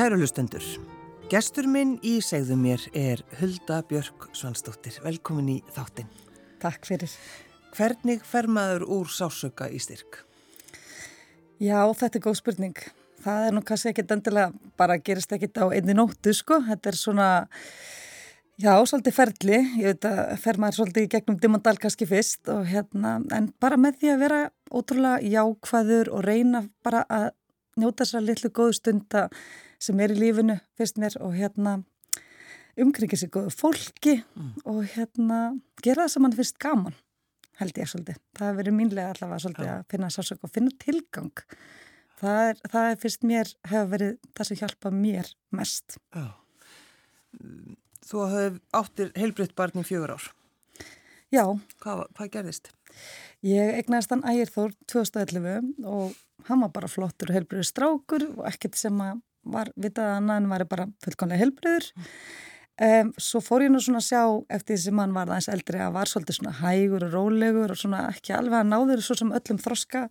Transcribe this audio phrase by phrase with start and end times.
[0.00, 0.64] Kæru lustendur,
[1.28, 4.94] gestur minn í segðu mér er Hulda Björk Svansdóttir.
[5.04, 6.06] Velkomin í þáttinn.
[6.62, 7.12] Takk fyrir.
[7.76, 10.22] Hvernig fer maður úr sásöka í styrk?
[11.60, 12.80] Já, þetta er góð spurning.
[13.20, 16.62] Það er nú kannski ekkit endilega, bara gerist ekkit á einni nóttu, sko.
[16.70, 17.28] Þetta er svona,
[18.56, 19.58] já, svolítið ferli.
[19.82, 23.76] Ég veit að fer maður svolítið í gegnum dimandal kannski fyrst og hérna, en bara
[23.76, 24.40] með því að vera
[24.72, 27.28] ótrúlega jákvæður og reyna bara að
[27.80, 29.26] njóta þessar litlu góðu stunda
[29.80, 31.80] sem er í lífinu, fyrst mér, og hérna
[32.80, 34.50] umkringið sér góðu fólki mm.
[34.70, 35.40] og hérna
[35.82, 36.96] gera það sem mann finnst gaman
[37.60, 38.18] held ég svolítið.
[38.36, 39.76] Það hefur verið mínlega allavega svolítið ja.
[39.76, 41.44] að finna sásök og finna tilgang.
[42.20, 45.96] Það er, það er fyrst mér, hefur verið það sem hjálpa mér mest.
[46.16, 46.26] Já.
[48.10, 48.46] Þú hafði
[48.80, 50.30] áttir heilbriðt barn í fjögur ár.
[51.30, 51.44] Já.
[51.82, 52.70] Hvað, hvað gerðist?
[53.46, 56.14] Ég egnaðist hann ægirþór 2011 og
[56.48, 59.20] hann var bara flottur og heilbriður strákur og ekkert sem að
[59.50, 61.86] var vitað annað en var bara fullkonlega heilbriður.
[61.96, 62.08] Mm.
[62.80, 64.20] Um, svo fór ég nú svona að sjá
[64.56, 67.76] eftir því sem hann var aðeins eldri að var svolítið svona hægur og rólegur og
[67.76, 70.06] svona ekki alveg að náður svo sem öllum þroska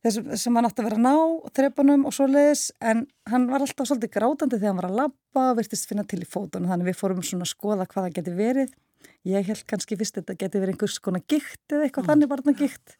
[0.00, 3.66] þess sem hann átti að vera að ná þrepanum og svo leiðis en hann var
[3.66, 6.88] alltaf svolítið grátandi þegar hann var að labba og virtist finna til í fótunum þannig
[6.88, 8.72] við fórum svona að skoða hvað það geti verið
[9.28, 12.10] ég held kannski fyrst að þetta geti verið einhvers konar gikt eða eitthvað mm.
[12.12, 12.96] þannig varna gikt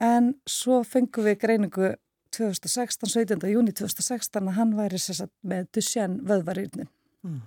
[0.00, 1.94] en svo fengum við greiningu
[2.34, 3.48] 2016, 17.
[3.50, 5.00] júni 2016 að hann væri
[5.42, 6.90] með Duchenne vöðvarýrnin
[7.26, 7.40] mm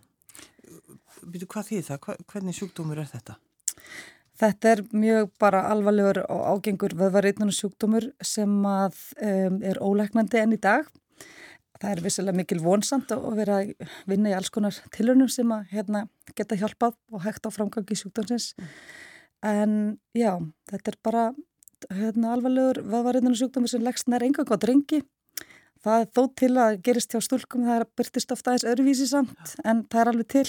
[1.31, 2.09] byrju hvað því það?
[2.31, 3.38] Hvernig sjúkdómur er þetta?
[4.44, 10.55] Þetta er mjög bara alvarlegur og ágengur vöðvareitnuna sjúkdómur sem að um, er óleiknandi enn
[10.57, 10.88] í dag.
[11.83, 15.73] Það er vissilega mikil vonsamt að vera að vinna í alls konar tilunum sem að
[15.73, 18.53] hérna, geta hjálpað og hægt á framgangi sjúkdómsins.
[18.55, 18.69] Mm.
[19.44, 19.73] En
[20.16, 20.31] já,
[20.71, 21.25] þetta er bara
[21.91, 25.01] hérna, alvarlegur vöðvareitnuna sjúkdómur sem leggst nær enga gott ringi.
[25.83, 29.09] Það er þó til að gerist hjá stúlkum, það er að byrtist ofta aðeins öruvísi
[29.09, 29.35] samt,
[29.67, 30.45] en það er alveg til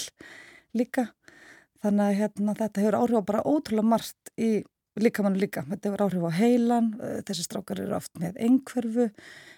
[0.79, 1.09] líka
[1.83, 4.51] þannig að hérna, þetta hefur áhrif á bara ótrúlega margt í
[5.03, 9.09] líkamannu líka þetta hefur áhrif á heilan eh, þessi strákar eru oft með einhverfu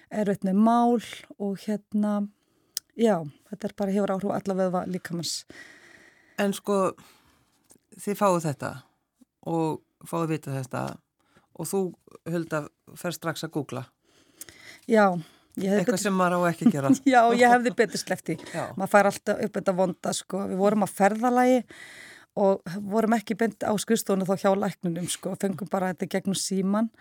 [0.09, 0.97] eru eitt með mál
[1.37, 2.13] og hérna
[2.97, 3.21] já,
[3.51, 5.41] þetta er bara hefur áhrif á alla veðva líkamanns
[6.37, 6.91] En sko
[7.97, 8.71] þið fáu þetta
[9.49, 10.83] og fáu vita þetta
[11.57, 11.81] og þú
[12.29, 13.87] höld að fer strax að googla
[14.87, 15.17] Já
[15.57, 16.01] Eitthvað betur...
[16.03, 16.91] sem maður á ekki gera.
[17.13, 18.35] Já, ég hefði betur slefti.
[18.77, 20.43] Maður fær alltaf upp þetta vonda, sko.
[20.51, 21.63] Við vorum að ferðalagi
[22.37, 25.35] og vorum ekki beint á skrifstónu þá hjá læknunum, sko.
[25.41, 26.91] Fengum bara þetta gegnum síman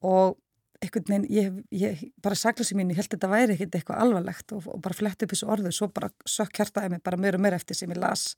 [0.00, 0.38] og
[0.80, 4.02] einhvern veginn, ég, ég bara sagla sér mín, ég held að þetta væri ekkert eitthvað
[4.04, 7.36] alvarlegt og, og bara flett upp þessu orðu, svo bara sökk hjartaði mig bara meira
[7.36, 8.30] og meira eftir sem ég las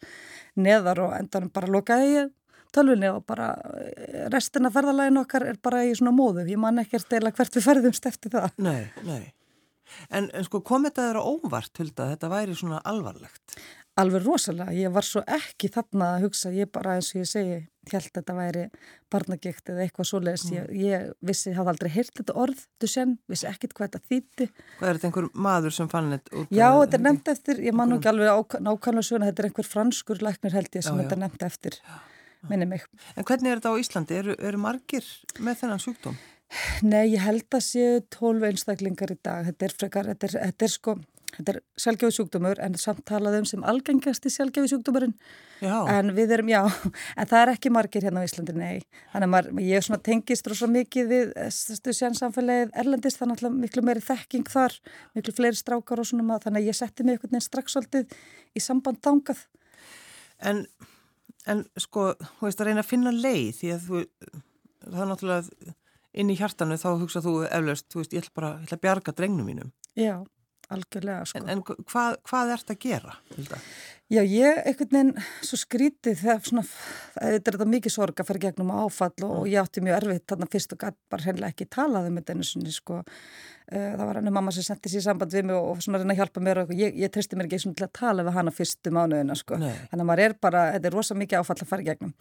[0.58, 2.32] neðar og endanum bara lokaði ég
[2.72, 3.52] tölvunni og bara
[3.84, 7.66] eh, restina ferðalagin okkar er bara í svona móðu, ég man ekki eftir hvert við
[7.68, 8.58] ferðumst eftir það.
[8.64, 9.22] Nei, nei.
[10.08, 13.58] En, en sko kom þetta þeirra óvart, Hulda, þetta væri svona alvarlegt?
[14.00, 17.58] Alveg rosalega, ég var svo ekki þarna að hugsa, ég bara eins og ég segi,
[17.90, 18.62] held að þetta væri
[19.12, 20.54] barnagikt eða eitthvað svoleiðis, mm.
[20.56, 24.48] ég, ég vissi, hafði aldrei heyrt þetta orð, þú sen, vissi ekkit hvað þetta þýtti.
[24.78, 26.46] Hvað er þetta einhver maður sem fann þetta?
[26.48, 30.24] Já, þetta er nefnt eftir, ég man ekki alveg nákvæmlega svona, þetta er einhver franskur
[30.24, 31.80] læknir held ég sem já, þetta er nefnt eftir,
[32.48, 32.88] minni mig.
[33.12, 34.20] En hvernig er þetta á Íslandi?
[34.22, 35.04] Eru, eru margir
[35.36, 36.16] með þennan sjúkdóm?
[36.84, 39.46] Nei, ég held að séu tólf einstaklingar í dag.
[39.48, 40.94] Þetta er frekar, þetta er, þetta er sko,
[41.36, 45.14] þetta er sjálfgefi sjúkdómur en samt talaðum sem algengasti sjálfgefi sjúkdómurinn.
[45.62, 45.74] Já.
[45.92, 46.60] En við erum, já,
[47.18, 48.82] en það er ekki margir hérna á Íslandi, nei.
[49.12, 51.34] Þannig að maður, ég er svona tengist rosa mikið við
[51.78, 54.78] stuðsjánsamfélagið Erlendist, þannig að miklu meiri þekking þar,
[55.16, 58.16] miklu fleiri strákar og svona maður, þannig að ég setti mig einhvern veginn strax svolítið
[58.58, 59.44] í samband þangað.
[60.42, 60.64] En,
[61.46, 64.02] en sko, þú veist að reyna að finna leið því að þú,
[64.82, 65.76] það er náttúrulega
[66.12, 68.84] inn í hjartanu þá hugsað þú eflaust, þú veist, ég ætla bara ég ætla að
[68.86, 69.70] bjarga drengnum mínum.
[69.98, 70.16] Já,
[70.72, 71.42] algjörlega sko.
[71.42, 73.16] En, en hvað, hvað ert að gera?
[73.36, 73.58] Hilda?
[74.12, 76.62] Já, ég, einhvern veginn, svo skrítið þegar svona,
[77.14, 80.26] þetta er þetta mikið sorg að fara gegnum áfall og, og ég átti mjög erfitt
[80.28, 82.98] þarna fyrst og gæt bara hennilega ekki talaði með þennu svona, sko.
[83.72, 86.12] Uh, það var henni mamma sem sendi sér samband við mig og, og svona reyna
[86.12, 88.52] að hjálpa mér og ég, ég treysti mér ekki svona til að tala við hana
[88.52, 89.62] fyrstu mánuðina, sko.
[89.62, 89.72] Nei.
[89.86, 92.12] Þannig að maður er bara, þetta er rosa mikið áfall að fara gegnum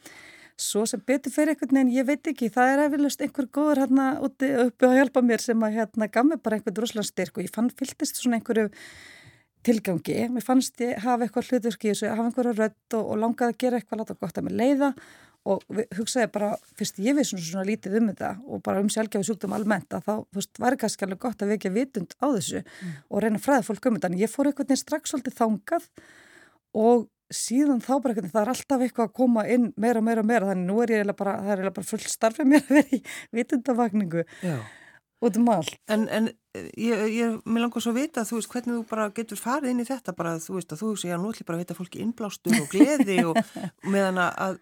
[0.59, 4.09] svo sem betur fyrir einhvern veginn, ég veit ekki, það er efilust einhver góður hérna
[4.25, 7.47] úti uppi að hjálpa mér sem að hérna gaf mér bara einhvern droslega styrk og
[7.47, 8.69] ég fann fylgist svona einhverju
[9.65, 13.53] tilgangi, mér fannst ég hafa eitthvað hlutverk í þessu, hafa einhverju rött og, og langaði
[13.53, 14.89] að gera eitthvað, láta gott að mér leiða
[15.49, 15.63] og
[15.97, 19.55] hugsaði bara, fyrst ég við svona, svona lítið um þetta og bara um sjálfgefi sjúkdóm
[19.57, 22.91] almennt að þá, þú veist, var ekki alveg gott að vekja vitund á þessu mm.
[23.09, 25.87] og reyna fræða fólk um þetta, en ég fór einhvern veginn strax svolítið þangað
[26.77, 30.51] og síðan þá bara það er alltaf eitthvað að koma inn meira og meira meira
[30.51, 33.01] þannig nú er ég bara, það er bara full starfið mér að vera í
[33.39, 34.25] vitundavagningu
[35.21, 35.75] út um allt.
[35.91, 39.39] En, en ég, ég, mér langar svo að vita, þú veist, hvernig þú bara getur
[39.39, 41.77] farið inn í þetta bara, þú veist, að þú já, nú ætlum bara að vita
[41.77, 43.37] fólki innblástur og gleði og
[43.93, 44.57] meðan að,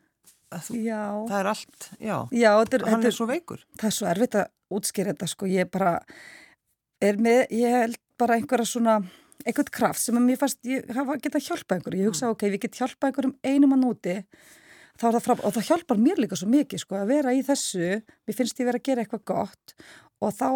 [0.51, 0.81] að þú,
[1.31, 3.63] það er allt, já, já er, hann er, er svo veikur.
[3.79, 5.95] Það er svo erfitt að útskýra þetta, sko, ég bara
[6.99, 8.99] er með, ég held bara einhverja svona,
[9.45, 12.65] einhvern kraft sem að mér fannst, ég hafa getað hjálpað einhverju, ég hugsa, ok, við
[12.65, 14.15] getum hjálpað einhverjum einum að núti,
[14.99, 17.93] þá það frá, og það hjálpar mér líka svo mikið, sko, að vera í þessu,
[18.27, 19.75] mér finnst ég vera að gera eitthvað gott
[20.19, 20.49] og þá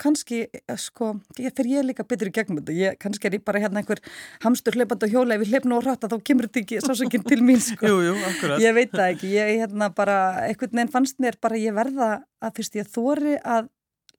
[0.00, 3.60] kannski, eh, sko, fyrir ég líka betur í gegnum þetta, ég, kannski er ég bara
[3.60, 4.00] hérna einhver
[4.44, 7.42] hamstur hleypand og hjóla ef ég hleypna og rætta þá kemur þetta ekki sásökinn til
[7.44, 7.90] mín, sko.
[7.90, 8.14] jú, jú.
[8.62, 10.16] Ég veit það ekki, ég hérna bara,
[10.46, 13.68] einhvern veginn fannst mér bara ég verða að fyrst ég þóri að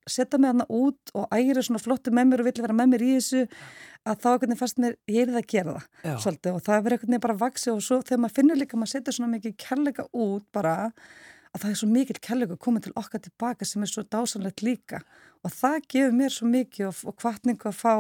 [0.10, 3.06] setja mig hérna út og ægir svona flottu með mér og vill vera með mér
[3.06, 3.44] í þessu
[4.10, 7.04] að þá veginn fannst mér, ég er það að gera það svolítið og það verður
[7.04, 10.08] veginn bara að vaksi og svo þegar maður finnur líka, maður setja svona mikið kærleika
[10.12, 10.78] út bara
[11.52, 14.64] að það er svo mikil kærleiku að koma til okkar tilbaka sem er svo dásanlegt
[14.64, 15.02] líka.
[15.44, 17.94] Og það gefur mér svo mikið og, og kvartningu að fá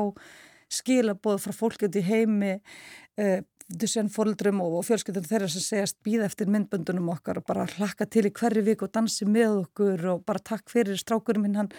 [0.72, 3.40] skilabóð frá fólki út í heimi uh,
[3.72, 8.26] Dusen fóröldrum og fjölskyldum þeirra sem segast býða eftir myndböndunum okkar og bara hlakka til
[8.28, 11.72] í hverju vik og dansi með okkur og bara takk fyrir strákurum minn, hann,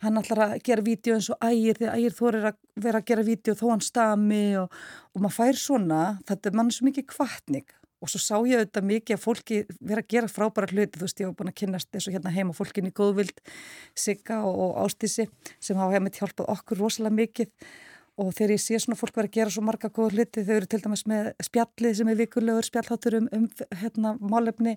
[0.00, 3.28] hann ætlar að gera vídeo eins og ægir því ægir þorir að vera að gera
[3.28, 4.82] vídeo þó hann stami og,
[5.12, 8.88] og maður fær svona, þetta er mann svo mikið kvartning og svo sá ég auðvitað
[8.88, 11.92] mikið að fólki vera að gera frábæra hluti, þú veist ég hef búin að kynast
[11.92, 13.40] þessu hérna heima fólkin í góðvild
[13.96, 17.52] Sigga og Ástísi sem hafa hefðið hjálpað okkur rosalega mikið
[18.20, 20.70] og þegar ég sé svona fólk vera að gera svo marga góð hluti, þau eru
[20.70, 23.46] til dæmis með spjallið sem er vikulegur spjallhátur um, um
[23.80, 24.76] hérna málefni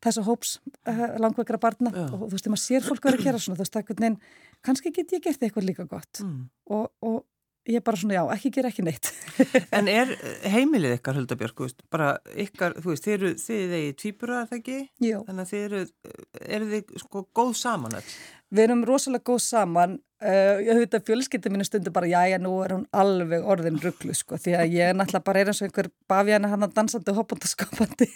[0.00, 0.54] þess að hóps
[0.88, 2.06] uh, langveikra barna Já.
[2.08, 4.30] og þú veist, þegar maður sér fólk vera að gera svona, þú veist,
[4.60, 6.40] kannski get ég gert eitthvað líka gott mm.
[6.76, 7.20] og, og
[7.68, 9.10] ég er bara svona, já, ekki gera ekki neitt.
[9.76, 10.12] en er
[10.48, 11.62] heimilið ykkar, Huldabjörg,
[11.92, 12.10] bara
[12.44, 14.78] ykkar, þú veist, þið eru, þið er í tvíbura, er það ekki?
[15.04, 15.22] Jú.
[15.28, 15.82] Þannig að þið eru,
[16.56, 18.06] eru þið sko góð saman öll?
[18.50, 20.00] Við erum rosalega góð saman.
[20.20, 23.78] Uh, ég hef þetta fjölskyldið mínu stundu bara já já nú er hún alveg orðin
[23.80, 26.74] rugglu sko því að ég er náttúrulega bara er eins og einhver bafjana hann að
[26.76, 28.08] dansandi og hoppandi og skapandi.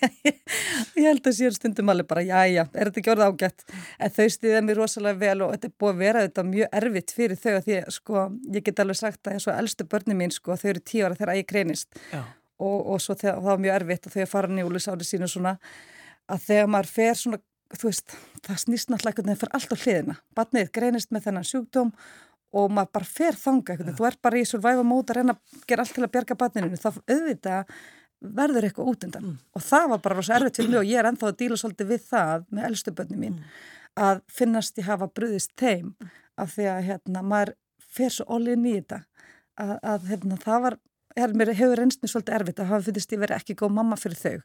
[1.01, 3.65] Ég held að sér stundum alveg bara já já er þetta ekki orðið ágætt?
[3.97, 7.17] En þau stýðið mér rosalega vel og þetta er búið að vera þetta mjög erfitt
[7.17, 8.27] fyrir þau að því sko
[8.59, 11.41] ég get alveg sagt að og elstu börni mín sko þau eru tíu ára þegar
[11.41, 15.09] ég kreinist og, og svo þegar, það var mjög erfitt og þau fara nýjulis árið
[15.15, 15.57] sínu svona
[16.29, 18.15] að þegar maður fer svona þú veist,
[18.45, 20.17] það snýst náttúrulega einhvern veginn fyrir allt á hliðina.
[20.37, 21.93] Batnið greinist með þennan sjúkdóm
[22.55, 23.99] og maður bara fer þanga einhvern veginn.
[23.99, 26.81] Þú er bara í survival mode að reyna að gera allt til að bjerga batninu.
[26.85, 27.75] Það auðvitað
[28.25, 29.25] verður eitthvað út undan.
[29.25, 29.39] Mm.
[29.57, 31.91] Og það var bara rosa erfitt fyrir mig og ég er enþá að díla svolítið
[31.91, 33.59] við það með eldstu bönni mín mm.
[34.07, 35.93] að finnast ég hafa bröðist teim
[36.41, 37.55] af því að hérna, maður
[37.95, 39.03] fer svo ólinn í þetta
[39.61, 40.79] að, að hérna, það var,
[41.19, 44.37] hefur reynsni svolítið erfitt að hafa finnist ég verið ekki góð mamma fyrir þau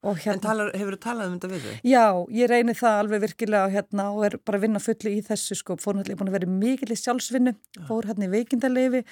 [0.00, 1.72] Hérna, en talar, hefur þú talað um þetta við þau?
[1.90, 5.58] Já, ég reynir það alveg virkilega hérna, og er bara að vinna fulli í þessu
[5.58, 7.52] sko, fór náttúrulega búin að vera mikill í sjálfsvinnu.
[7.88, 9.02] Fór hérna í veikindalegi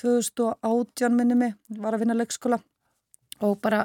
[0.00, 2.62] 2018 minni mig var að vinna leikskóla.
[3.44, 3.84] Og bara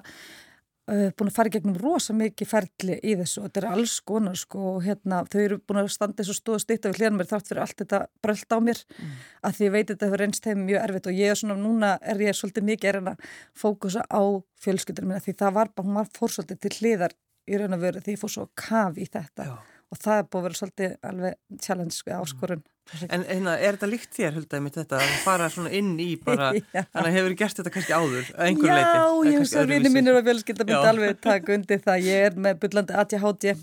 [0.84, 4.64] búin að fara gegnum rosa mikið ferli í þessu og þetta er alls konar sko
[4.74, 7.52] og hérna þau eru búin að standa þessu stóð og stýta við hljóðan mér þátt
[7.52, 9.14] fyrir allt þetta bröld á mér mm.
[9.48, 11.94] að því ég veit þetta hefur reynst þeim mjög erfitt og ég er svona, núna
[12.02, 13.30] er ég svolítið mikið er að
[13.64, 14.22] fókusa á
[14.66, 17.16] fjölskyldur minna því það var bara, hún var fórsvöldið til hliðar
[17.48, 19.56] í raun og veru því ég fór svo kaf í þetta Já.
[19.88, 22.68] og það er búin að vera svolítið alveg challenge sko, áskorun
[23.08, 26.50] En hérna, er þetta líkt þér, huldaði mitt þetta, að fara svona inn í bara,
[27.00, 28.98] að hefur gert þetta kannski áður, að einhver Já, leiti?
[28.98, 32.36] Já, ég hef svo vinni mínur og fjölskylda myndi alveg taka undir það, ég er
[32.46, 33.56] með byllandi ADHD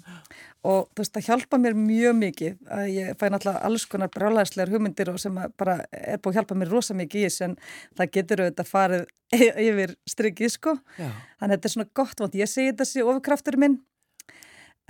[0.60, 4.74] og þú veist, það hjálpa mér mjög mikið, að ég fæ náttúrulega alls konar brálaðislegar
[4.74, 7.54] hugmyndir og sem bara er búið að hjálpa mér rosa mikið í þess en
[7.96, 9.06] það getur auðvitað farið
[9.68, 11.08] yfir strikið, sko, Já.
[11.40, 12.36] þannig að þetta er svona gott, vant.
[12.40, 13.78] ég segi þetta sé ofurkraftur minn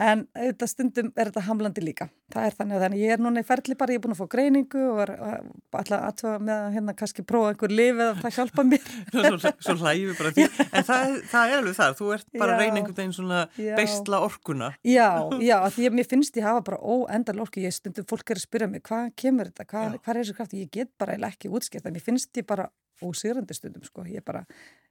[0.00, 2.07] En auðvitað stundum er þetta hamlandi líka.
[2.33, 4.21] Það er þannig að þannig ég er núna í ferli bara, ég er búin að
[4.21, 8.37] fá greiningu og er alltaf aðtöða með að hérna kannski prófa einhver lifið að það
[8.38, 8.87] hjálpa mér.
[9.42, 10.47] svo svo hlægjum við bara því.
[10.64, 13.73] En það, það er alveg það, þú ert bara reyna einhvern veginn svona já.
[13.76, 14.71] beistla orkuna.
[14.88, 15.09] Já,
[15.50, 17.61] já, því að mér finnst ég hafa bara óendal orku.
[17.61, 20.57] Ég stundum fólk er að spyrja mig, hvað kemur þetta, hvað, hvað er þessu kraft?
[20.57, 22.71] Ég get bara ekki útskipt, mér finnst ég bara
[23.04, 24.07] ósýrandi stundum, sko.
[24.09, 24.47] Ég bara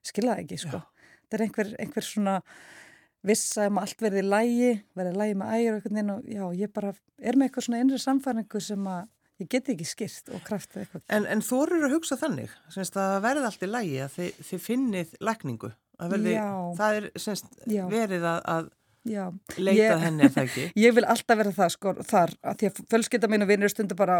[0.05, 0.83] skiljaði ekki, sko.
[1.23, 2.37] Þetta er einhver, einhver svona
[3.25, 6.93] vissa um allt verði lægi, verði lægi með ægir og eitthvað og já, ég bara
[7.19, 9.07] er með eitthvað svona innri samfæringu sem að
[9.39, 11.05] ég geti ekki skýrt og kraftið eitthvað.
[11.15, 14.41] En, en þú eru að hugsa þannig, semst að verði allt í lægi að þið,
[14.49, 16.35] þið finnið lækningu, að verði,
[16.79, 17.83] það er semst já.
[17.91, 18.71] verið að, að
[19.13, 19.23] já.
[19.57, 20.65] leita ég, henni að það ekki.
[20.85, 23.99] Ég vil alltaf vera það sko þar, að því að fölskylda mín og vinnir stundu
[23.99, 24.19] bara,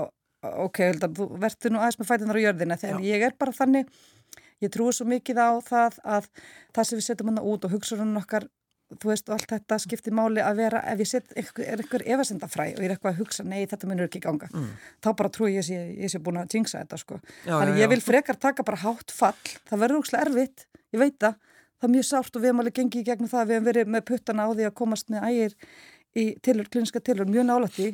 [0.68, 3.92] ok, þú verður nú aðeins með fætunar á jörðina, þegar ég er bara þannig,
[4.64, 6.32] ég trúi svo mikið á það að
[6.76, 8.48] það sem við setjum hana út og hugsa hún okkar
[8.98, 11.50] þú veist allt þetta skiptir máli að vera ef ég set er
[11.84, 14.72] einhver efasendafræ og ég er eitthvað að hugsa nei þetta munur ekki ganga mm.
[15.06, 17.20] þá bara trúi ég að ég sé búin að jinxa þetta sko.
[17.46, 20.66] Já, þannig já, ég vil frekar taka bara hátt fall það verður úrslega erfitt,
[20.96, 21.38] ég veit það
[21.80, 23.94] það er mjög sárt og við hefum alveg gengið í gegnum það við hefum verið
[23.94, 25.56] með puttana á því að komast með ægir
[26.18, 27.92] í tilur, kliniska tilur mjög nálætti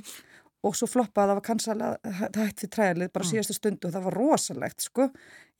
[0.65, 3.31] og svo floppaði að það var kannsalega hægt fyrir træðalið bara mm.
[3.31, 5.07] síðastu stundu og það var rosalegt sko.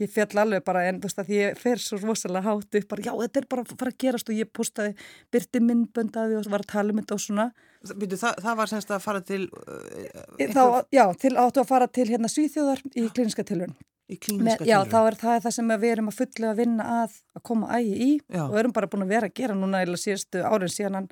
[0.02, 3.06] Ég fjall alveg bara en þú veist að ég fer svo rosalega hátt upp bara
[3.06, 4.32] já þetta er bara að fara að gerast.
[4.32, 4.96] Og ég postaði
[5.32, 7.50] byrti minnböndaði og var að tala um þetta og svona.
[7.94, 11.88] Býtu, það, það var semst að fara til uh, Þá, Já, til, áttu að fara
[11.92, 13.76] til hérna Svíþjóðar í kliniska tilun
[14.10, 16.88] Í kliniska tilun Já, þá er það, það sem við erum að fulla að vinna
[17.04, 18.44] að að koma ægi í já.
[18.48, 21.10] og erum bara búin að vera að gera núna eða síðustu árin síðan hann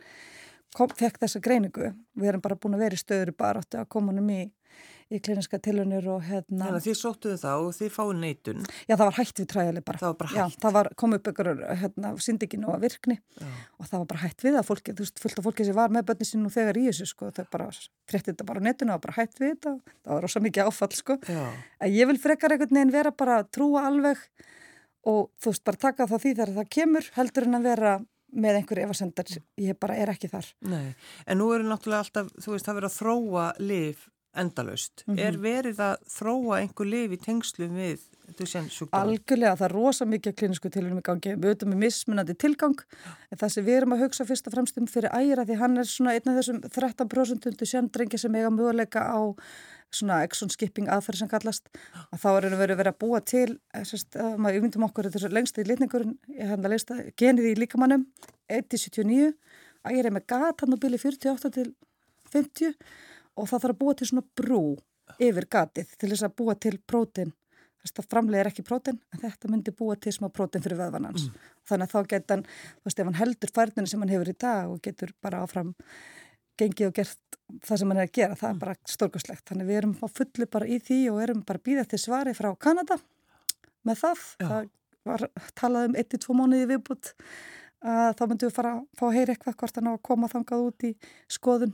[0.73, 1.93] fekk þessa greiningu.
[2.19, 4.41] Við erum bara búin að vera í stöður bara átti að koma um í,
[5.13, 6.65] í kliniska tilunir og hérna...
[6.65, 8.63] Þannig að þið sóttuðu þá og þið fáið neitun.
[8.87, 10.01] Já, það var hægt við træðali bara.
[10.01, 10.39] Það var bara hægt.
[10.39, 11.49] Já, það var, kom upp ykkur
[11.81, 13.51] hérna, syndikinu og virkni Já.
[13.77, 15.93] og það var bara hægt við að fólki, þú veist, fullt af fólki sem var
[15.93, 17.69] með börni sín og þegar í þessu, sko, það bara
[18.09, 19.75] frétti þetta bara á netinu og bara hægt við þetta.
[20.01, 21.19] Það var rosa mikið áfall, sko.
[21.93, 24.25] Ég vil frekar einhvern veginn vera bara að trúa alveg
[25.03, 27.93] og þú veist, bara taka það því þegar það kemur heldur en að vera
[28.33, 30.49] með einhverju efasendar, ég bara er ekki þar.
[30.71, 30.95] Nei,
[31.27, 35.27] en nú eru náttúrulega alltaf þú veist, það verið að þróa liv endalust, mm -hmm.
[35.27, 38.09] er verið að þróa einhver liv í tengslu við
[38.95, 42.79] Algjörlega, það er rosa mikið klínisku tilhörnum í gangi, við auðvitað með mismunandi tilgang,
[43.29, 45.77] en það sem við erum að hugsa fyrst og fremst um fyrir æra því hann
[45.77, 49.21] er svona einn af þessum 13% sjöndrengi sem eiga möguleika á
[49.95, 51.69] svona exon skipping aðferð sem kallast
[52.03, 55.31] að þá erum við verið að búa til eh, sérst, að maður umvindum okkur þessu
[55.33, 58.07] lengsti litningurinn, ég hef að leista genið í líkamannum,
[58.51, 59.31] 1-79
[59.83, 61.69] að ég er með gatan og bíli 48 til
[62.33, 62.75] 50
[63.37, 64.63] og það þarf að búa til svona brú
[65.21, 67.33] yfir gatið til þess að búa til prótin
[67.83, 71.27] að það framlega er ekki prótin en þetta myndi búa til smá prótin fyrir veðvanans
[71.27, 71.47] mm.
[71.69, 72.45] þannig að þá geta hann,
[72.79, 75.73] þú veist ef hann heldur færðinu sem hann hefur í dag og getur bara áfram
[76.59, 78.61] gengið og gert það sem hann er að gera, það er mm.
[78.63, 81.99] bara stórkuslegt þannig við erum á fullu bara í því og erum bara býðað til
[82.01, 82.97] svari frá Kanada
[83.87, 84.47] með það, Já.
[84.47, 84.71] það
[85.03, 85.25] var
[85.59, 87.13] talað um 1-2 mánuði viðbútt
[87.83, 90.31] að þá myndum við fara að fá að heyra eitthvað hvort hann á að koma
[90.31, 90.91] þangað út í
[91.31, 91.73] skoðun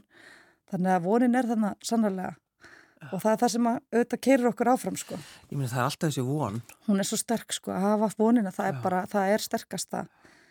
[0.71, 2.31] þannig að vonin er þannig sannarlega
[2.99, 3.11] Já.
[3.13, 5.17] og það er það sem að auðvitað keirir okkur áfram sko.
[5.47, 6.57] Ég myndi það er alltaf þessi von
[6.89, 8.71] Hún er svo sterk sko, að hafa vonina það Já.
[8.73, 10.01] er bara, það er sterkasta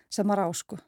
[0.09, 0.79] sem maður á sko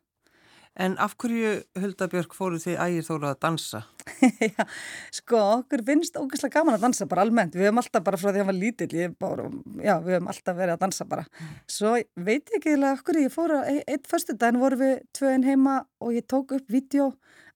[0.78, 3.80] En af hverju, Huldabjörg, fóru þið ægir þóru að dansa?
[4.52, 4.66] já,
[5.12, 7.56] sko, okkur finnst ógeðslega gaman að dansa bara almennt.
[7.58, 9.48] Við hefum alltaf bara frá því að hann var lítill, bara,
[9.82, 11.26] já, við hefum alltaf verið að dansa bara.
[11.26, 11.56] Mm.
[11.74, 15.48] Svo veit ég ekki eða okkur, ég fóru, e eitt fyrstu daginn voru við tvöinn
[15.48, 17.10] heima og ég tók upp vídeo.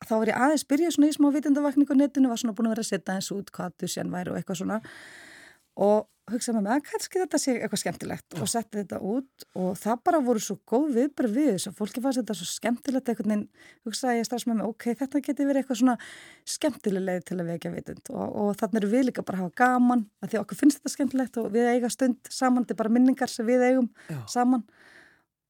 [0.05, 2.75] Þá var ég aðeins byrjað svona í smá vitundavakning á netinu, var svona búin að
[2.75, 4.81] vera að setja eins út hvað þú sér væri og eitthvað svona.
[5.75, 8.39] Og hugsaði með mig að kannski þetta sé eitthvað skemmtilegt Já.
[8.41, 12.03] og setti þetta út og það bara voru svo góð viðbröð við þess að fólki
[12.05, 13.43] fannst þetta svo skemmtilegt eitthvað en
[13.85, 15.97] hugsaði ég strax með mig ok, þetta geti verið eitthvað svona
[16.55, 19.61] skemmtileg leið til að vekja vitund og, og þannig eru við líka bara að hafa
[19.61, 22.95] gaman að því okkur finnst þetta skemmtilegt og við eiga stund saman, þetta er bara
[22.97, 24.23] minningar sem við eigum Já.
[24.39, 24.65] saman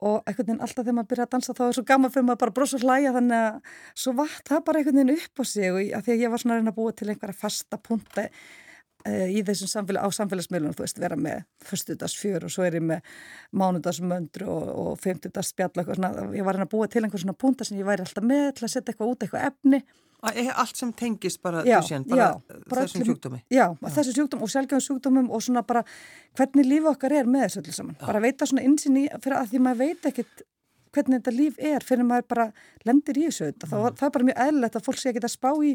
[0.04, 2.43] og einhvern veginn alltaf þegar maður byrja að dansa þá er svo gaman fyrir maður
[2.43, 5.71] bara brosa og hlæja þannig að svo vart það bara einhvern veginn upp á sig
[5.71, 8.26] og að því að ég var svona að reyna að búa til einhverja fasta punta
[9.04, 13.11] í þessum samfélag, á samfélagsmiðlunum, þú veist, vera með fyrstudagsfjör og svo er ég með
[13.61, 17.76] mánudagsmöndru og, og femtudagsspjall og svona, ég var að búa til einhver svona punta sem
[17.80, 19.82] ég væri alltaf með til að setja eitthvað út, eitthvað efni.
[20.25, 23.42] Allt sem tengist bara, já, sén, bara, já, bara þessum sjúkdómi.
[23.52, 23.90] Já, já.
[23.99, 25.82] þessum sjúkdóm og sjálfgefum sjúkdómum og svona bara
[26.38, 29.52] hvernig lífi okkar er með þessu öllu saman, bara veita svona insinn í, fyrir að
[29.52, 30.46] því maður veit ekkit
[30.95, 32.47] hvernig þetta líf er fyrir maður bara
[32.87, 33.69] lendir í þessu mm.
[33.69, 35.73] það, það er bara mjög eðlilegt að fólk sé að spá í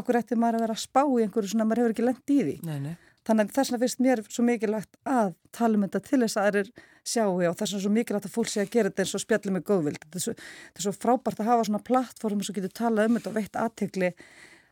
[0.00, 2.44] okkur eftir maður að vera að spá í einhverju svona maður hefur ekki lendið í
[2.48, 2.92] því nei, nei.
[3.28, 6.48] þannig að þess vegna finnst mér svo mikilvægt að tala um þetta til þess að
[6.48, 6.72] það er
[7.10, 9.56] sjáu og þess vegna svo mikilvægt að fólk sé að gera þetta eins og spjallið
[9.56, 13.32] með góðvild þetta er svo frábært að hafa svona plattform sem getur talað um þetta
[13.32, 14.12] og veitt aðtegli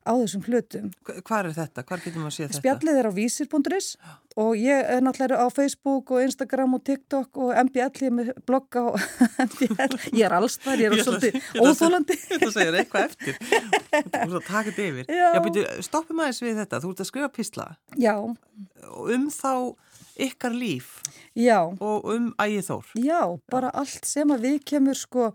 [0.07, 0.91] á þessum hlutum.
[1.07, 1.85] Hvað er þetta?
[1.89, 2.61] Hvað getur maður að sé þetta?
[2.63, 3.89] Spjallið er á vísir.is
[4.39, 8.31] og ég er náttúrulega á Facebook og Instagram og TikTok og MBL, ég er með
[8.47, 9.01] blogga og
[9.49, 12.19] MBL, ég er alls þar, ég er svolítið óþólandi.
[12.37, 15.11] Þú segir eitthvað eftir, þú ert að taka þetta yfir.
[15.11, 17.69] Já, Já byrju, stoppum aðeins við þetta, þú ert að skrifa písla.
[17.99, 18.15] Já.
[18.23, 19.53] Um þá
[20.19, 20.99] ykkar líf
[21.39, 21.61] Já.
[21.79, 22.93] og um ægið þór.
[22.99, 23.79] Já, bara Já.
[23.83, 25.33] allt sem að við kemur sko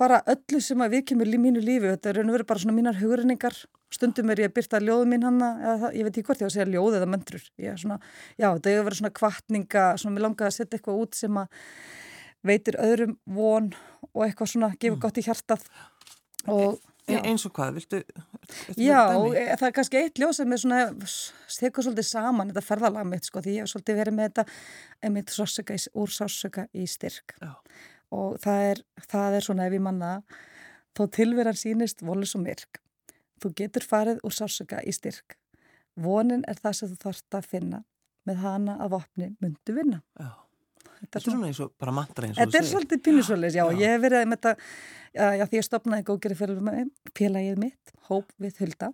[0.00, 2.62] bara öllu sem að við kemur í mínu lífi, þetta er raun og verið bara
[2.62, 3.58] svona mínar hugurningar,
[3.92, 5.52] stundum er ég að byrta ljóðu mín hanna,
[5.94, 8.00] ég veit ekki hvort ég á að segja ljóð eða möndrur, ég er svona,
[8.36, 11.62] já þetta að vera svona kvartninga, svona mér langar að setja eitthvað út sem að
[12.46, 13.72] veitir öðrum von
[14.12, 15.02] og eitthvað svona gefur mm.
[15.06, 15.64] gott í hjartað.
[16.46, 16.76] Og
[17.06, 18.00] E eins og hvað, viltu?
[18.74, 18.98] Já,
[19.30, 20.78] e, það er kannski eitt ljóð sem er svona,
[21.54, 24.44] stekur svolítið saman þetta ferðalag mitt sko, því ég hef svolítið verið með þetta
[28.10, 30.12] sársöka og það er, það er svona ef ég manna
[30.96, 32.80] Þó tilveran sínist volus og myrk.
[33.42, 35.36] Þú getur farið úr sásöka í styrk.
[36.00, 37.82] Vonin er það sem þú þarfst að finna.
[38.26, 40.00] Með hana að vopni myndu vinna.
[40.18, 40.32] Já.
[40.96, 42.52] Þetta er svona eins og bara mantra eins og þú segir.
[42.54, 43.64] Þetta er svolítið pílusvöldis, já.
[43.68, 43.80] já.
[43.82, 44.70] Ég hef verið með þetta,
[45.12, 46.40] já, því ég stopnaði góðgerið
[47.20, 48.90] félagið mitt, Hope with Hulda.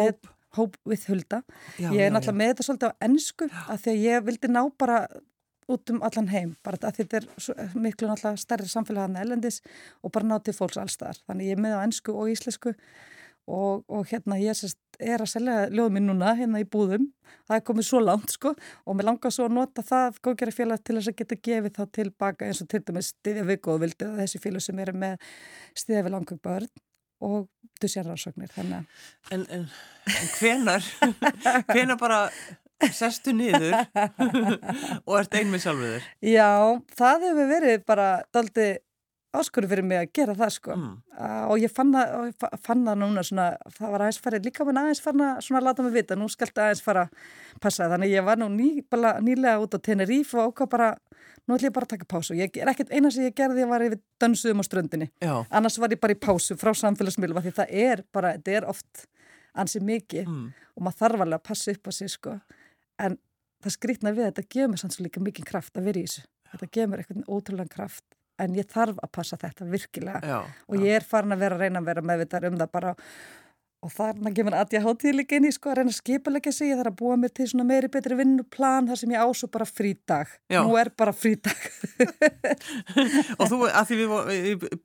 [0.00, 0.32] Hope?
[0.56, 1.42] Hope with Hulda.
[1.76, 4.62] Já, ég er náttúrulega með þetta svolítið á ennsku, af því að ég vildi ná
[4.80, 5.02] bara
[5.70, 7.28] út um allan heim, bara að þetta er
[7.74, 9.60] miklu náttúrulega stærri samfélag hann elendis
[10.02, 11.22] og bara ná til fólks allstaðar.
[11.28, 12.74] Þannig ég er með á ennsku og íslensku
[13.50, 17.08] og, og hérna ég sérst, er að selja ljóðum minn núna hérna í búðum
[17.48, 20.84] það er komið svo langt sko og mér langar svo að nota það góðgerra félag
[20.84, 24.20] til þess að geta gefið þá tilbaka eins og til dæmis stiðja við góðvildi og
[24.20, 25.30] þessi félag sem eru með
[25.82, 26.68] stiðja við langum börn
[27.30, 27.48] og
[27.80, 28.74] dusjarrarsóknir en,
[29.32, 29.66] en, en
[30.36, 30.84] hvenar
[31.72, 32.20] hvenar bara
[33.00, 33.74] sestu niður
[35.06, 36.50] og ert einmið sjálfur þér Já,
[37.00, 38.70] það hefur verið bara daldi
[39.30, 40.94] áskurðu fyrir mig að gera það sko mm.
[41.14, 42.32] uh, og ég fann það,
[42.64, 43.46] fann það núna svona,
[43.76, 46.62] það var aðeins farið líka með aðeins farna svona að láta mig vita, nú skalti
[46.64, 47.04] aðeins fara
[47.62, 50.90] passa þannig ég var nú ný, bara, nýlega út á Teneríf og ákvað bara
[51.46, 53.70] nú ætlum ég bara að taka pásu, ég er ekkert eina sem ég gerði ég
[53.70, 55.34] var yfir dansuðum á ströndinni Já.
[55.46, 59.06] annars var ég bara í pásu frá samfélagsmiðlum því það er bara, þetta er oft
[59.58, 60.48] ansið mikið mm.
[60.74, 62.34] og maður þarf alveg að passa upp á sig sko
[63.06, 63.18] en
[63.64, 66.24] það skrítna við þetta gefur mér sanns líka mikið kraft að vera í þessu.
[66.50, 68.06] Þetta gefur mér eitthvað ótrúlega kraft
[68.40, 70.20] en ég þarf að passa þetta virkilega.
[70.24, 70.86] Já, og já.
[70.86, 72.96] ég er farin að vera að reyna að vera meðvitað um það bara.
[73.80, 76.68] Og þarna gefur að ég hátíð líka inn í sko að reyna að skipalega sig,
[76.68, 79.66] ég þarf að búa mér til svona meiri betri vinnuplan þar sem ég ású bara
[79.68, 80.34] frídag.
[80.52, 80.60] Já.
[80.66, 81.62] nú er bara frídag.
[83.40, 84.12] Og þú, að því við,
[84.64, 84.76] við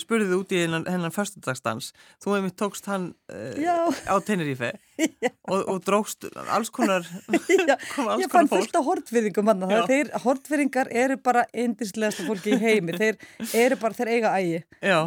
[0.00, 4.72] spurðið út í hennan, hennan fyrstudagstans, þú hefði mitt tókst hann uh, á Tenerife
[5.52, 7.06] og, og drókst alls konar
[8.06, 12.96] alls ég fann fullt af hortviðingum hann þeir hortviðingar eru bara eindislegasta fólki í heimi.
[12.96, 13.18] Þeir
[13.56, 14.60] eru bara, þeir eiga ægi.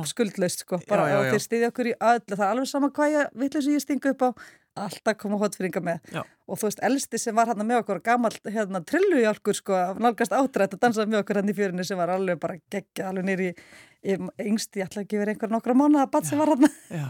[0.09, 2.35] Skuldlaust sko, bara, já, já, og þeir stiðja okkur í öllu.
[2.35, 4.29] Það er alveg sama hvað ég þess að ég stinga upp á
[4.85, 5.99] alltaf koma hotfyringa með.
[6.13, 6.23] Já.
[6.49, 10.73] og þú veist, elsti sem var hann með okkur gammal hérna trillujálkur sko nálgast átrætt
[10.77, 13.49] að dansa með okkur hann í fjörinu sem var alveg bara geggja, alveg nýri
[13.99, 16.69] yngsti, ég ætla ekki verið einhver nokkra mánu að bat sem var hann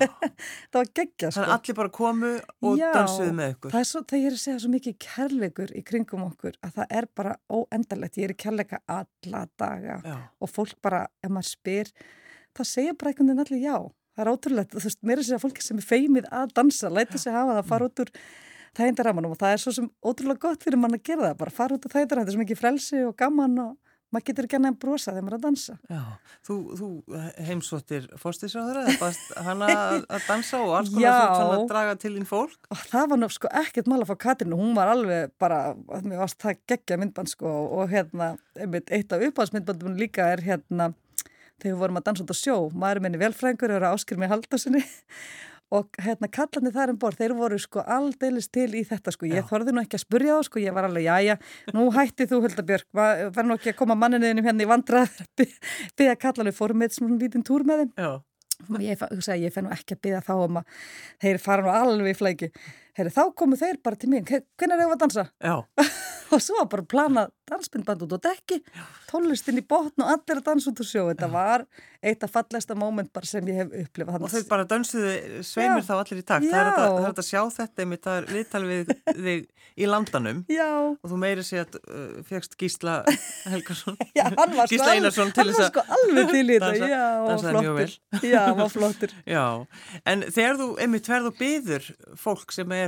[0.72, 1.44] það var geggja sko.
[1.44, 2.32] Þannig allir bara komu
[2.66, 4.96] og Já, dansuðu með okkur það er svo, þegar ég er að segja svo mikið
[5.06, 10.00] kærleikur í kringum okkur að það er bara óendalegt ég er í kærleika alla daga
[10.02, 10.18] Já.
[10.42, 11.94] og fólk bara, ef maður spyr
[12.58, 13.78] það segja bara einhvern veginn allir já
[14.20, 16.92] það er ótrúlegt, þú veist, mér er sér að fólki sem er feimið að dansa,
[16.92, 18.14] læta sig hafa það að fara út úr
[18.80, 21.78] þægindaramanum og það er svo sem ótrúlega gott fyrir mann að gera það, bara fara
[21.78, 23.78] út úr þægindaramanum, þetta er svo mikið frelsi og gaman og
[24.10, 25.76] maður getur ekki annað en brosa þegar maður er að dansa.
[25.90, 26.00] Já,
[26.48, 26.88] þú, þú
[27.50, 29.10] heimsóttir fórstísráður eða
[29.46, 29.68] hana
[30.02, 32.58] að dansa og alls konar svona að draga til þín fólk?
[32.74, 35.60] Og það var náttúrulega sko ekkert mál að fá Katrinu, hún var alveg bara,
[36.02, 40.90] mér varst það geggja myndband sko og hérna, eitt af uppáhaldsmyndbandum líka er hérna
[41.60, 44.84] þegar við vorum að dansa út á sjó, maður minni velfrængur eru áskil með haldasinni
[45.76, 49.44] og hérna kallandi þar um borð, þeir voru sko aldeilis til í þetta sko, ég
[49.44, 49.48] já.
[49.52, 51.36] þorði nú ekki að spurja þá sko, ég var alveg, já já,
[51.76, 55.22] nú hætti þú Huldabjörg, verður nú ekki að koma manninuðinum hérna í vandrað,
[56.00, 57.94] byggja kallan við fórum með svona lítinn túr með þeim.
[58.02, 58.12] Já.
[58.66, 59.08] og ég,
[59.44, 60.80] ég fennu ekki að byggja þá um að
[61.22, 62.50] þeir fara nú alveg í flæki
[63.00, 65.24] Heyri, þá komu þeir bara til mér, hvernig er það að dansa?
[65.40, 65.56] Já.
[66.34, 68.60] og svo var bara planað dansbindband út á dekki,
[69.10, 71.06] tólistinn í botn og allir að dansa út á sjó.
[71.10, 71.34] Þetta Já.
[71.34, 71.64] var
[72.06, 74.26] eitt af fallegsta móment bara sem ég hef upplifað.
[74.28, 75.88] Og þau bara dansuðu sveimir Já.
[75.88, 76.50] þá allir í takt.
[76.52, 79.48] Það er þetta að sjá þetta einmitt, það er viðtal við þig
[79.80, 80.70] í landanum Já.
[80.92, 83.00] og þú meiri sé að uh, fegst Gísla
[83.48, 83.98] Helgarsson,
[84.72, 86.90] Gísla Einarsson til þess að sko alveg til í þetta.
[86.92, 87.90] Já, dansaði mjög vel.
[88.28, 89.16] Já, var flottur.
[89.36, 89.46] Já,
[90.14, 91.10] en þegar þú einmitt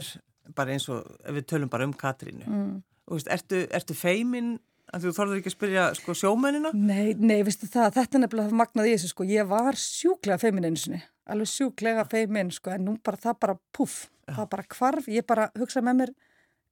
[0.01, 2.75] er bara eins og við tölum bara um Katrínu mm.
[3.07, 4.57] og veist, ertu, ertu feimin
[4.91, 6.73] að þú þorður ekki að spyrja sko, sjómennina?
[6.75, 10.67] Nei, nei, veistu það, þetta er nefnilega magnaði í þessu sko, ég var sjúklega feimin
[10.67, 10.99] einu sinni,
[11.31, 14.35] alveg sjúklega feimin sko, en nú bara það bara puff, ja.
[14.41, 16.15] það bara kvarf, ég bara hugsa með mér,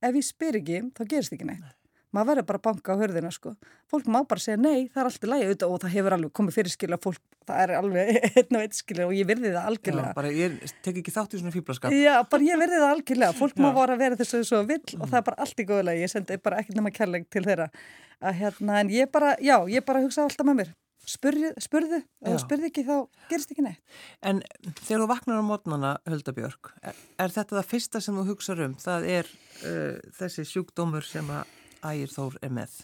[0.04, 1.64] ef ég spyr ekki, þá gerist ekki neitt.
[1.64, 1.79] Nei
[2.16, 3.54] maður verður bara að banka á hörðina sko
[3.90, 6.74] fólk má bara segja nei, það er alltaf lægi og það hefur alveg komið fyrir
[6.74, 10.18] skilja fólk það er alveg einn og einn skilja og ég verði það algjörlega Já,
[10.20, 13.56] bara ég tek ekki þátt í svona fýblaskap Já, bara ég verði það algjörlega, fólk
[13.56, 13.64] Já.
[13.66, 15.00] má bara vera þess að það svo vill mm.
[15.00, 17.72] og það er bara allt í góðlega ég sendi bara ekkert nema kærleik til þeirra
[18.20, 20.78] að hérna, en ég bara, já, ég bara hugsa alltaf með mér
[21.10, 22.96] spurðu, spurðu, ef þú spurðu ekki þá
[23.30, 23.96] gerist ekki neitt.
[24.26, 24.42] En
[24.82, 28.76] þegar þú vaknar á mótnana, Höldabjörg, er, er þetta það fyrsta sem þú hugsa um?
[28.80, 32.80] Það er uh, þessi sjúkdómur sem að Ægir Þór er með?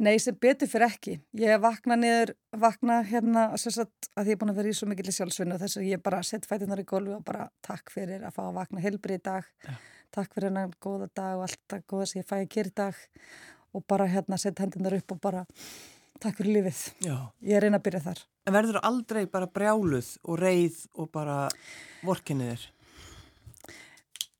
[0.00, 1.14] Nei, sem betur fyrir ekki.
[1.36, 5.12] Ég vakna niður, vakna hérna sagt, að ég er búin að vera í svo mikil
[5.12, 8.46] sjálfsvinna þess að ég bara sett fætunar í gólfi og bara takk fyrir að fá
[8.46, 9.76] að vakna helbri í dag ja.
[10.16, 12.76] takk fyrir hennar góða dag og allt það góða sem ég fæ að gera í
[12.80, 13.04] dag
[13.76, 15.44] og bara hérna sett hendunar upp og bara
[16.20, 16.82] takk fyrir lífið.
[17.04, 17.16] Já.
[17.44, 18.26] Ég er eina að byrja þar.
[18.48, 21.40] En verður þú aldrei bara brjáluð og reið og bara
[22.08, 22.68] vorkinnið þér?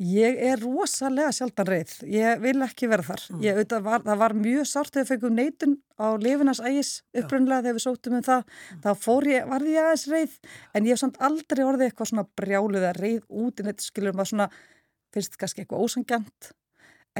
[0.00, 1.90] Ég er rosalega sjaldan reið.
[2.08, 3.24] Ég vil ekki vera þar.
[3.34, 3.42] Mm.
[3.44, 7.76] Ég, var, það var mjög sárt þegar við fengum neitun á lifinans ægis upprunlega þegar
[7.76, 8.46] við sóttum um það.
[8.48, 8.80] Mm.
[8.86, 10.38] Þá ég, var ég aðeins reið
[10.72, 14.16] en ég hef samt aldrei orðið eitthvað svona brjáluð að reið út í neitt skilur
[14.16, 14.48] maður svona,
[15.12, 16.50] finnst kannski eitthvað ósangjant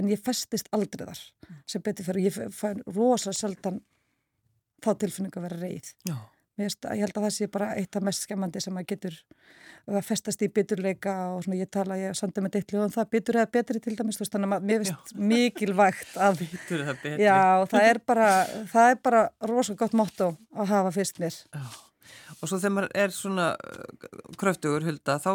[0.01, 1.63] en ég festist aldrei þar mm.
[1.69, 2.31] sem betur fyrir.
[2.31, 3.83] Ég fær rosalega sjaldan
[4.81, 5.93] þá tilfinningu að vera reið.
[6.09, 6.17] Já.
[6.61, 9.19] Veist, ég held að það sé bara eitt af mest skemmandi sem að getur
[9.91, 13.39] að festast í biturleika og svona ég tala, ég sandi með dittli og það bitur
[13.41, 17.21] eða betri til dæmis, þannig að mér finnst mikilvægt að bitur eða betri.
[17.25, 17.41] Já,
[17.73, 18.31] það er bara,
[18.73, 21.39] það er bara rosalega gott motto að hafa fyrst mér.
[21.57, 21.71] Já.
[22.41, 25.33] Og svo þegar maður er svona uh, kröftugur hulda, þá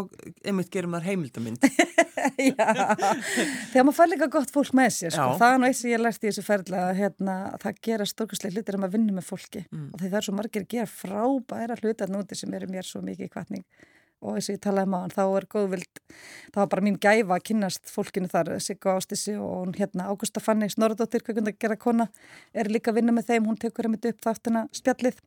[0.48, 1.66] einmitt gerir maður heimildamind.
[3.72, 5.36] Þegar maður fær líka gott fólk með sér, sko.
[5.42, 8.56] það er nú eitt sem ég lærti í þessu ferðla, að hérna, það gera stórkustlega
[8.56, 9.90] hlutir að maður vinnur með fólki mm.
[9.92, 13.04] og því það er svo margir að gera frábæra hlutar núti sem eru mér svo
[13.06, 13.66] mikið í kvartning
[14.26, 16.02] og eins og ég talaði um á hann, þá er góðvild,
[16.50, 20.70] það var bara mín gæfa að kynast fólkinu þar, Siggo Ástissi og hérna Ágústa Fanni
[20.74, 22.10] Snorradóttir, hvernig það gera kona,
[22.54, 25.22] er líka að vinna með þeim, hún tekur mynda upp þáttina spjallið.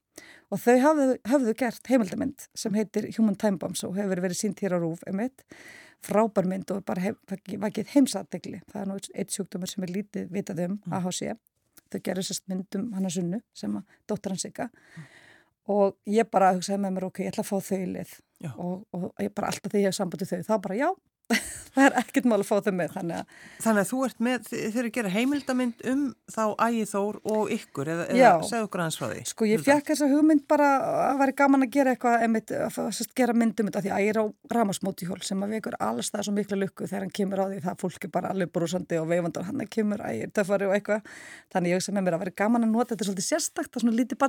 [0.51, 4.63] Og þau hafðu, hafðu gert heimildamind sem heitir Human Time Bombs og hefur verið sínt
[4.65, 5.45] hér á Rúf emitt,
[6.05, 10.65] frábær mynd og bara vakið heimsategli, það er nú eitt sjúkdómar sem er lítið vitað
[10.67, 10.97] um mm.
[10.99, 11.39] AHC,
[11.93, 14.69] þau gerir sérst myndum hann að sunnu sem að dóttar hann sigga.
[14.69, 15.09] Mm.
[15.75, 18.15] og ég bara hugsaði með mér ok, ég ætla að fá þau lið
[18.55, 20.91] og, og ég bara alltaf þegar ég hef sambandið þau, þá bara já
[21.75, 24.47] það er ekkert mál að fá þau með þannig að, þannig að þú ert með,
[24.49, 28.99] þeir eru að gera heimildamind um þá ægithór og ykkur eða, eða segðu okkur aðeins
[29.01, 30.71] frá því sko ég fekk þessa hugmynd bara
[31.11, 34.23] að vera gaman að gera eitthvað einmitt, að gera myndum þetta því að ég er
[34.25, 37.63] á ramasmótihjól sem að vekur alls það svo mikla lukku þegar hann kemur á því
[37.69, 41.17] það fólk er bara alveg brúsandi og veifandar hann kemur ægir töffari og eitthvað.
[41.53, 43.99] Þannig ég hugsa með mér að vera gaman að nota þetta svolítið sérstakt að svona
[43.99, 44.23] lítið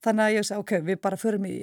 [0.00, 1.54] Þannig að ég sagði, ok, við bara förum í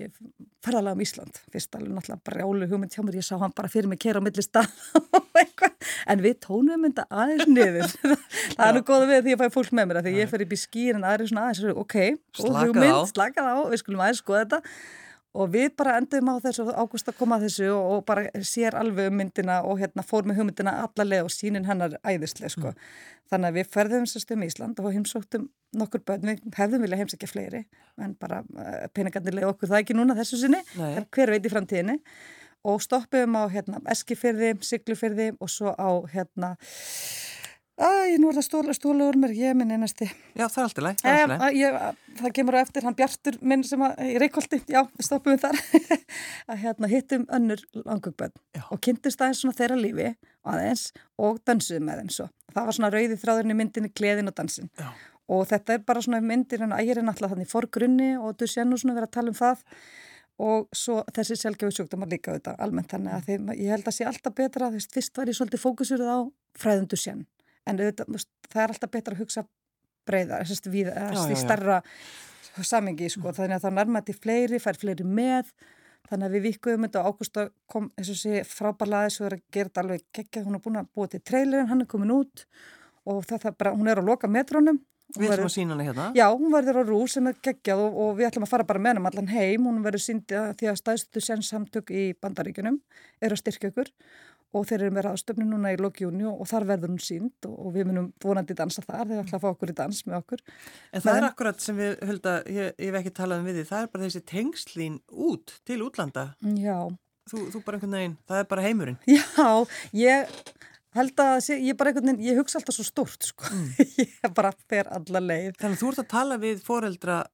[0.65, 1.39] ferðalega um Ísland.
[1.54, 4.26] Fyrst alveg náttúrulega brjálu hugmynd hjá mér, ég sá hann bara fyrir mig kera á
[4.26, 4.69] milli stað
[5.17, 5.73] og eitthvað.
[6.13, 7.95] En við tónum þetta aðeins niður.
[8.58, 10.54] það er nú goða við því ég fæ fólk með mér því ég fer upp
[10.54, 11.97] í skýrin aðeins svona aðeins, ok,
[13.10, 14.62] slakað á, við skulum aðeins skoða þetta.
[15.38, 18.78] Og við bara endum á þessu, ágúst að koma að þessu og, og bara sér
[18.80, 22.71] alveg um myndina og hérna fór með hugmyndina allarlega og sínin hennar æðislega sko.
[22.73, 22.88] Mm.
[23.28, 27.30] Þannig að við ferðum sérst um Ísland og heimsóttum nokkur börn, við hefðum vilja heimsækja
[27.30, 27.63] fleiri
[28.02, 30.63] en bara uh, peningarnilega okkur það ekki núna þessu sinni,
[31.13, 31.97] hver veit í framtíðinni
[32.67, 36.56] og stoppum á hérna, Eskifyrði, Siglufyrði og svo á hérna
[38.08, 40.06] Æ, nú er það stóla, stóla úr mér, ég minn einasti.
[40.38, 41.02] Já, það er alltaf læg.
[41.02, 45.08] Það, eh, það kemur á eftir, hann Bjartur minn sem að, í Reykjóldi, já, við
[45.08, 45.60] stoppum við þar,
[46.54, 48.36] að hérna hittum önnur langugbönn
[48.72, 50.08] og kynntist aðeins svona þeirra lífi
[50.48, 50.86] aðeins
[51.20, 52.30] og dansuðum með þeim svo.
[52.54, 54.72] Það var svona rauði þráðurinn í myndinni, gleðin og dansin.
[54.80, 54.89] Já.
[55.28, 58.63] Og þetta er bara svona myndir, en ægir er náttúrulega þannig forgrunni og du sé
[58.63, 59.65] nú svona verið að tala um það
[60.48, 64.06] og svo þessi sjálfgjöfu sjúkdómar líka auðvitað almennt þannig að þeim, ég held að sé
[64.06, 66.17] alltaf betra, veist, fyrst var ég svolítið fókusurð á
[66.62, 67.26] fræðundu sén
[67.67, 69.45] en það er alltaf betra að hugsa
[70.08, 71.82] breyðar, þess að það er starra
[72.65, 75.51] samingi, sko, þannig að þá nærma til fleiri, fær fleiri með.
[76.08, 79.41] Þannig að við vikuðum þetta og Ágústa kom eins og sé frábælaði svo er að
[79.51, 82.45] gera þetta alveg geggjað, hún er búin að búa til trailerin, hann er komin út
[83.08, 84.80] og það er bara, hún er að loka metrónum.
[85.17, 86.06] Við ætlum að sína hana hérna?
[86.15, 88.82] Já, hún verður á rú sem er geggjað og, og við ætlum að fara bara
[88.84, 92.80] með hennum allan heim, hún verður síndið því að stæðstu sennsamtök í bandaríkunum
[93.23, 93.91] er að styrkja ykkur
[94.56, 97.90] og þeir eru með ráðstöfni núna í lokjúni og þar verður hún sínd og við
[97.90, 100.44] munum vonandi dansa þar, þeir ætla að fá okkur í dans með okkur.
[100.92, 103.60] En það Men, er akkurat sem við hölda, ég, ég hef ekki talað um við
[103.60, 106.26] því, það er bara þessi tengslín út til útlanda.
[106.62, 106.80] Já.
[107.28, 109.00] Þú, þú bara einhvern veginn, það er bara heimurinn.
[109.18, 109.50] Já,
[110.00, 110.38] ég
[110.98, 113.90] held að ég bara einhvern veginn, ég hugsa alltaf svo stort sko, mm.
[114.06, 115.58] ég bara fer alla leið.
[115.60, 117.26] Þannig að þú ert að tala við foreldra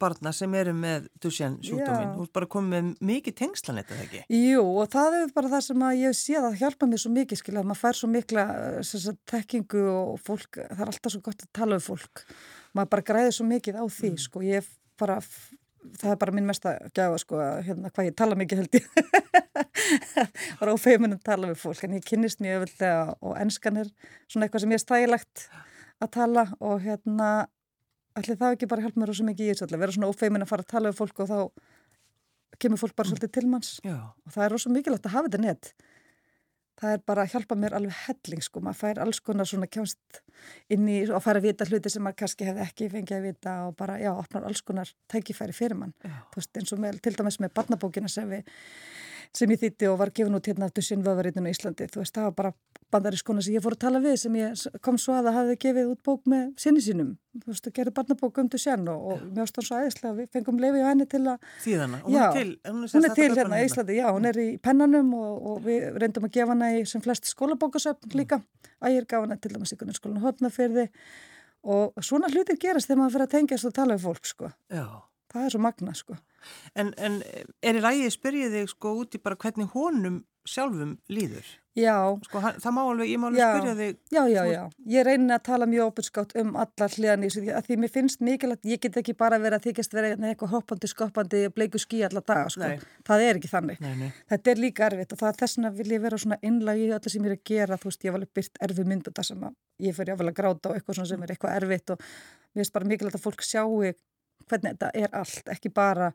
[0.00, 2.14] barna sem eru með Duchenne sjúkdóminn.
[2.20, 4.22] Og bara komið með mikið tengslan þetta ekki?
[4.38, 7.14] Jú og það er bara það sem að ég sé að það hjálpa mér svo
[7.16, 8.46] mikið skilja, maður fær svo mikla
[8.86, 12.24] sagt, tekkingu og fólk, það er alltaf svo gott að tala um fólk,
[12.76, 14.22] maður bara græði svo mikið á því mm.
[14.26, 15.18] sko, ég bara
[15.98, 18.88] það er bara minn mesta gæða sko hérna hvað ég tala mikið held ég.
[20.60, 23.90] Bara ófeimunum tala við fólk en ég kynnist mjög öfullega og ennskan er
[24.30, 25.44] svona eitthvað sem ég er stægilegt
[26.02, 27.30] að tala og hérna
[28.18, 30.66] ætli það ekki bara hjálp mér ósað mikið í þessu vera svona ófeimin að fara
[30.66, 31.38] að tala um fólk og þá
[32.62, 33.78] kemur fólk bara svolítið til manns.
[33.82, 34.12] Já.
[34.12, 35.72] og það er ósað mikilvægt að hafa þetta nett
[36.82, 40.20] það er bara að hjálpa mér alveg helling sko, maður fær alls konar svona kjánst
[40.72, 43.54] inn í og fara að vita hluti sem maður kannski hefði ekki fengið að vita
[43.68, 47.14] og bara, já, opnar alls konar tækifæri fyrir mann, þú veist, eins og með, til
[47.18, 48.58] dæmis með barnabókina sem við
[49.36, 51.86] sem ég þýtti og var gefin út hérna aftur sinn vöðvaritinu í Íslandi.
[51.88, 52.52] Þú veist, það var bara
[52.92, 55.92] bandarískona sem ég fór að tala við sem ég kom svo að að hafi gefið
[55.94, 57.14] út bók með sinni sínum.
[57.40, 60.14] Þú veist, það gerði barnabók um til sén og, og mjög stund svo aðeinslega.
[60.18, 61.46] Við fengum lefi á henni til að...
[61.64, 62.00] Þýðana?
[62.04, 64.40] Já, hún er til, hún er hún er til hérna í Íslandi, já, hún er
[64.42, 68.42] í pennanum og, og við reyndum að gefa hana í sem flest skólabókasöfn líka.
[68.84, 70.90] Ægir gaf hana til dæmis í skólinu hodnafyrði
[71.62, 74.52] og svona hlutir gerast þegar maður fyrir að tengjast og tala um fólk, sko.
[74.68, 74.84] Já.
[75.32, 76.18] Það er svo magna, sko.
[76.74, 77.22] En, en
[77.62, 81.46] er í lægi að spyrja þig sko út í bara hvernig honum sjálfum líður?
[81.78, 81.94] Já.
[82.26, 83.48] Sko hann, það má alveg, ég má alveg já.
[83.54, 83.98] spyrja þig.
[84.12, 84.62] Já, já, já.
[84.92, 86.66] Ég reynir að tala mjög opinskátt um í
[87.22, 90.90] þessu því mér finnst mikilvægt, ég get ekki bara verið að þykjast vera eitthvað hoppandi,
[90.90, 92.68] skoppandi, bleiku skí allar daga, sko.
[92.68, 92.84] Nei.
[93.08, 93.80] Það er ekki þannig.
[93.80, 94.10] Nei, nei.
[94.34, 96.92] Þetta er líka erfitt og það er þess vegna vil ég vera svona innlagi í
[96.98, 99.30] öllu sem ég er að gera, þú veist, ég hef alveg byrt erfi myndu það
[99.30, 99.50] sem
[99.82, 103.16] ég fyrir að gráta og eitthvað sem er eitthvað erfitt og mér finnst bara mikilvægt
[103.16, 103.80] að fólk sjáu
[104.48, 106.12] hvernig þetta er allt, ekki bara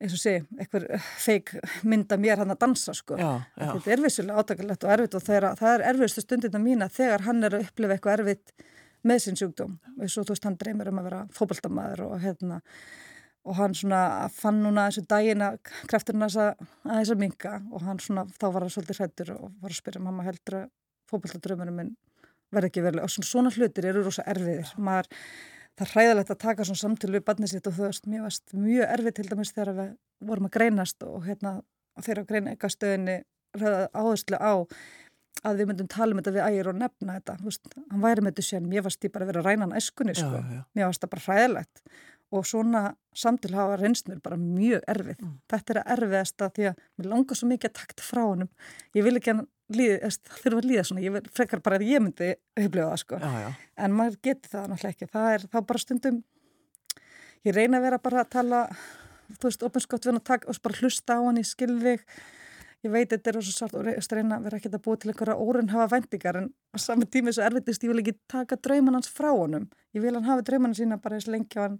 [0.00, 0.86] eins og sé, eitthvað
[1.20, 1.52] feik
[1.84, 3.18] mynda mér hann að dansa sko.
[3.20, 3.66] Já, já.
[3.74, 7.44] þetta er vissulega átakalegt og erfitt og þeirra, það er erfiðstu stundina mína þegar hann
[7.44, 8.54] er að upplifa eitthvað erfitt
[9.04, 12.60] með sinn sjúkdóm eins og þú veist hann dreymir um að vera fókbaltamaður og hérna
[13.48, 15.54] og hann svona fann núna þessu dagina
[15.88, 16.34] krefturinn að
[16.84, 20.04] þess að minga og hann svona, þá var hann svolítið hrættur og var að spyrja
[20.04, 20.66] mamma heldur að
[21.12, 21.94] fókbaltadrömmunum minn
[22.54, 24.70] verði ekki verið og svona, svona hlutir eru rosa erfiðir.
[24.82, 25.08] Maður
[25.80, 28.52] það er hræðilegt að taka svona samtölu við barnið sitt og þú veist, mér varst
[28.52, 29.92] mjög erfið til dæmis þegar við
[30.28, 31.54] vorum að greinast og hérna
[32.00, 33.16] þegar að greina eitthvað stöðinni
[33.96, 34.52] áherslu á
[35.46, 38.34] að við myndum tala um þetta við ægir og nefna þetta, veist, hann væri með
[38.34, 40.62] þetta sér, mér varst ég bara að vera að ræna hann eskunni, sko, já, já.
[40.76, 41.82] mér varst það bara hræðilegt
[42.30, 42.82] og svona
[43.16, 45.22] samtil hafa reynsnur bara mjög erfið.
[45.24, 45.32] Mm.
[45.50, 48.50] Þetta er að erfiðast að því að mér langar svo mikið að takta frá honum.
[48.94, 49.40] Ég vil ekki að
[49.76, 53.20] líða, þurfa að líða svona, ég frekar bara að ég myndi upplifa það sko.
[53.22, 53.48] Já, já.
[53.84, 55.08] En maður getur það náttúrulega ekki.
[55.14, 56.18] Það er þá bara stundum,
[57.46, 58.60] ég reyna að vera bara að tala,
[59.36, 62.04] þú veist, ofinskott við hann að taka og bara hlusta á hann í skilvig.
[62.80, 65.10] Ég veit þetta er ós og sátt og reyna að vera ekki að búa til
[65.12, 69.10] einhverja órunhafa vendingar en á saman tími svo erfiðist ég vil ekki taka drauman hans
[69.12, 69.66] frá honum.
[69.92, 71.76] Ég vil hann hafa drauman sína bara eins lengi á hann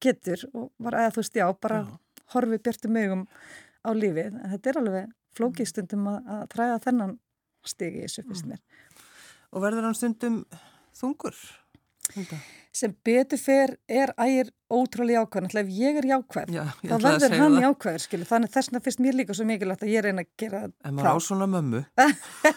[0.00, 1.92] getur og var að þú veist já, bara já.
[2.32, 3.26] horfið björtu mögum
[3.84, 7.14] á lífið en þetta er alveg flókið stundum að, að træða þennan
[7.70, 8.60] stigi í þessu fyrst mér.
[9.52, 10.42] Og verður hann stundum
[10.98, 11.36] þungur?
[12.08, 12.38] Þetta.
[12.78, 17.34] Sem betur fer er ægir ótrúlega jákvæð, náttúrulega ef ég er jákvæð já, þá verður
[17.36, 17.64] hann það.
[17.64, 20.60] jákvæður, skilur þannig þess vegna finnst mér líka svo mikilvægt að ég reyna að gera
[20.68, 21.82] En maður á svona mömmu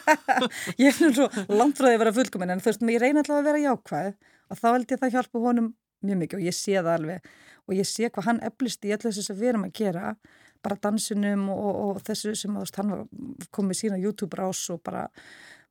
[0.84, 3.50] Ég er nú svo því að vera fullkominn en þú veist, ég reyna alltaf að
[3.50, 4.12] vera jákvæð
[4.52, 5.72] og þá held ég að það hjálpa honum
[6.06, 7.32] mjög mikið og ég sé það alveg
[7.68, 10.16] og ég sé hvað hann eflist í allir þess að við erum að gera
[10.64, 12.94] bara dansinum og, og, og þessu sem að hann
[13.54, 15.08] komið sína YouTube rás og bara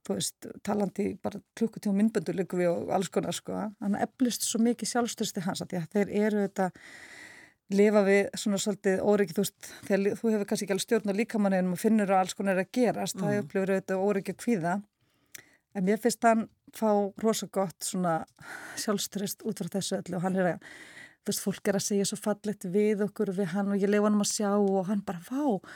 [0.09, 4.95] veist, talandi bara klukkutíma myndböndu líku við og alls konar sko hann eflist svo mikið
[4.95, 6.71] sjálfstyrsti hans að þeir eru þetta
[7.77, 11.21] lifa við svona svolítið óryggi þú veist, þegar þú hefur kannski ekki alveg stjórn á
[11.21, 13.27] líkamanninum og finnur að alls konar er að gerast mm.
[13.27, 14.73] það upplifur auðvitað óryggi að kvíða
[15.75, 16.91] en mér finnst hann fá
[17.23, 18.17] rosa gott svona
[18.79, 20.67] sjálfströst út frá þessu öllu og hann er að,
[21.21, 24.09] þú veist, fólk er að segja svo fallegt við okkur við hann og ég lefa
[24.09, 25.69] hann að sjá og hann bara, vá,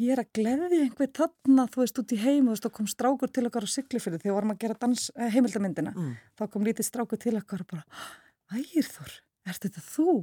[0.00, 2.50] ég er að gleði einhver þarna, þú veist, út í heim.
[2.52, 6.14] Og kom strákur til okkar á syklifyrði þegar varum að gera dans, eh, heimildamindina mm.
[6.38, 7.84] þá kom lítið strákur til okkar og bara
[8.60, 10.14] ægirþór, er þetta þú?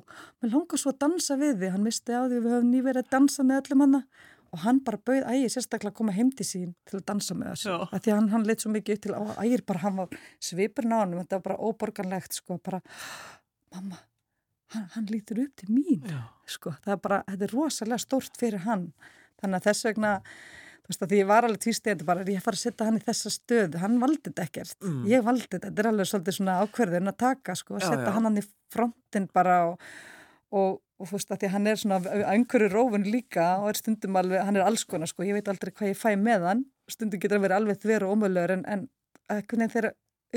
[0.42, 3.14] Mér langar svo að dansa við þig, hann misti á því við höfum nýverið að
[3.18, 4.04] dansa með öllum hanna
[4.54, 7.54] og hann bara bauð ægir sérstaklega að koma heim til sín til að dansa með
[7.54, 7.74] þessu.
[7.88, 10.88] Að því að hann, hann leitt svo mikið upp til ægir bara hann var svipur
[10.88, 12.80] nánum, þetta var bara óborganlegt sko, bara
[13.76, 14.00] mamma,
[14.76, 16.06] hann, hann lítur upp til mín
[16.48, 18.90] sko, það er bara, þetta er rosalega stort fyrir hann,
[19.42, 20.14] þannig að þess vegna
[20.88, 23.06] þú veist að því ég var alveg tvístegjandi bara, ég fara að setja hann í
[23.06, 25.00] þessa stöð hann valdi þetta ekkert, mm.
[25.12, 25.68] ég valdi þetta.
[25.68, 29.28] Þetta er alveg svolítið svona ákverðin að taka sko, að setja hann hann í frontin
[29.36, 29.88] bara og,
[30.56, 34.18] og og þú veist að því hann er svona einhverju rófun líka og er stundum
[34.18, 37.22] alveg, hann er alls konar sko, ég veit aldrei hvað ég fæ með hann, stundum
[37.22, 39.92] getur hann verið alveg þveru og ómöðlegur en, en hvernig þegar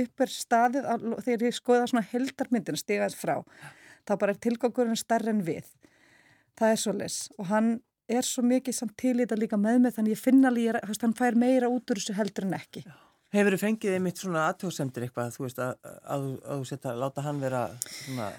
[0.04, 0.88] upp er staðið,
[1.24, 3.34] þegar ég skoða svona heldarmyndin stigað frá,
[4.08, 5.68] þá bara er tilgangurinn starri en við.
[6.58, 7.70] Það er svo les og hann
[8.10, 11.38] er svo mikið samt tilít að líka með mig þannig ég finna líka, hann fær
[11.38, 12.84] meira út úr þessu heldur en ekki.
[13.30, 17.42] Hefur þið fengið einmitt svona aðtjóðsendir eitthvað, þú veist að, að, að, að láta hann
[17.42, 18.32] vera svona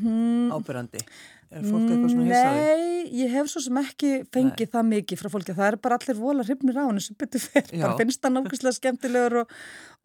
[0.00, 0.50] mm.
[0.54, 1.04] ábyrrandi?
[1.50, 2.58] Er fólk eitthvað svona hissaði?
[2.62, 4.70] Nei, ég hef svo sem ekki fengið Nei.
[4.70, 5.54] það mikið frá fólki.
[5.56, 7.72] Það er bara allir vola hrifnir á hann sem betur fyrir.
[7.80, 9.56] Bara finnst hann ákveðslega skemmtilegur og,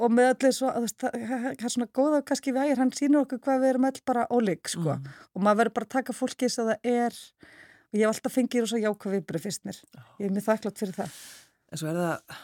[0.01, 0.71] og með allir svo,
[1.03, 1.19] það
[1.51, 4.73] er svona góða kannski við ægir, hann sínur okkur hvað við erum allir bara ólík,
[4.73, 4.97] sko.
[4.97, 5.21] Mm.
[5.37, 8.37] Og maður verður bara að taka fólki þess að það er, og ég hef alltaf
[8.39, 9.81] fengið rosa jákvæð viðbröð fyrst mér.
[10.17, 11.23] Ég er mjög þakklátt fyrir það.
[11.69, 12.41] En svo er það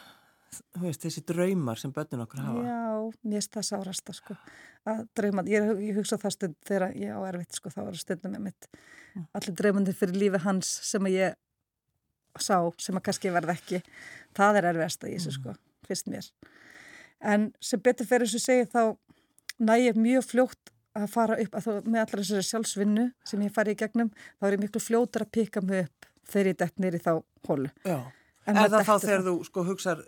[0.82, 2.64] veist, þessi draumar sem börnun okkur hafa.
[2.66, 2.82] Já,
[3.24, 4.36] mér finnst það sárasta sko.
[4.88, 8.34] að drauma, ég, ég hugsa það stund þegar ég á erfitt, sko, þá er stundum
[8.34, 9.28] með mitt mm.
[9.38, 11.38] allir draumandi fyrir lífi hans sem ég
[12.40, 13.82] sá sem að kannski verða ekki.
[14.36, 15.54] Það er erfiðast að ég sé sko,
[15.86, 16.28] fyrst mér.
[17.22, 21.66] En sem betur fyrir þess að segja þá nægir mjög fljótt að fara upp að
[21.66, 25.24] þó, með allar þessari sjálfsvinnu sem ég fari í gegnum þá er ég miklu fljótur
[25.24, 27.12] að pika mig upp þegar ég dætt nýri þá
[27.48, 27.98] hólu Já,
[28.50, 30.02] er það þá þegar þú sko hugsað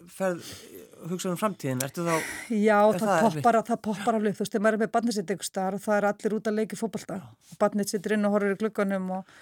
[1.31, 2.15] um framtíðin, ertu þá
[2.51, 4.93] Já, er það, það poppar að það poppar alveg, þú veist, þegar maður er með
[4.97, 8.29] barnið sitt ykkur starf það er allir út að leiki fókbalta og barnið sittur inn
[8.29, 9.35] og horfur í klukkanum og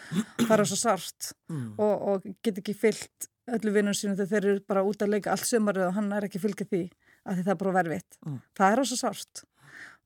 [0.43, 1.69] það er svo sart mm.
[1.79, 5.33] og, og get ekki fyllt öllu vinnum sínum þegar þeir eru bara út að leika
[5.33, 6.83] allt sömur og hann er ekki fylgið því
[7.23, 8.19] að því það er bara verfitt.
[8.27, 8.39] Mm.
[8.59, 9.43] Það er ós að sárt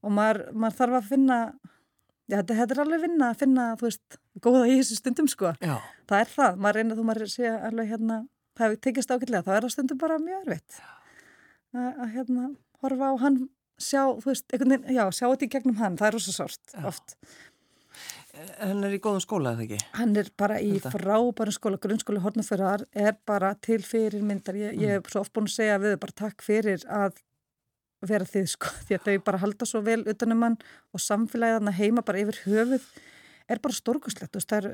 [0.04, 1.38] og maður, maður þarf að finna
[2.26, 5.52] já, þetta, þetta er alveg vinna að finna, þú veist, góða í þessu stundum sko.
[5.60, 5.76] Já.
[6.10, 8.18] Það er það, maður reynir þú maður sé alveg hérna,
[8.56, 10.78] það hefur tekist ákveldlega, það er á stundum bara mjög erfitt
[11.76, 12.46] að, að hérna
[12.84, 13.42] horfa á hann,
[13.80, 16.38] sjá, þú veist, einhvern veginn, já, sjá þetta í gegnum hann, það er ós að
[16.40, 17.16] sárt oft.
[18.60, 19.78] Hann er í góðum skóla, eða ekki?
[19.96, 24.58] Hann er bara í frábærum skóla, grunnskóli Hortnafjörðar er bara til fyrir myndar.
[24.60, 24.82] Ég, mm.
[24.84, 27.16] ég hef svo oft búin að segja við bara takk fyrir að
[28.04, 30.58] vera þið sko, því að þau bara halda svo vel utanum hann
[30.92, 32.90] og samfélagið hann heima bara yfir höfuð
[33.46, 34.68] er bara stórkuslegt, það er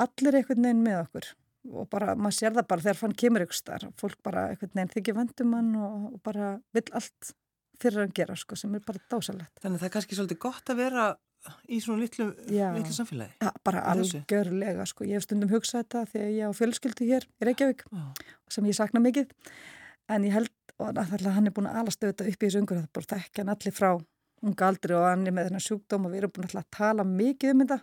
[0.00, 1.28] allir einhvern veginn með okkur
[1.72, 4.94] og bara, maður sér það bara þegar fann kemur ykkur starf, fólk bara einhvern veginn
[4.94, 7.32] þykir vendum hann og, og bara vill allt
[7.82, 9.52] fyrir að gera sko, sem er bara dásalett.
[9.62, 11.06] Þannig það er kannski svolítið gott að vera
[11.70, 15.06] í svona litlu, litlu samfélagi ja, bara algjörlega sko.
[15.06, 18.04] Ég hef stundum hugsað þetta þegar ég á fjölskyldu hér í Reykjavík Já.
[18.56, 19.30] sem ég sakna mikið.
[20.10, 20.52] En ég held
[20.82, 23.12] og hann er búin að alast auðvitað upp í þessu ungur það er búin að
[23.14, 23.90] þekka hann allir frá
[24.46, 27.54] unga aldri og hann er með þennan sjúkdóm og við erum búin að tala mikið
[27.54, 27.78] um þetta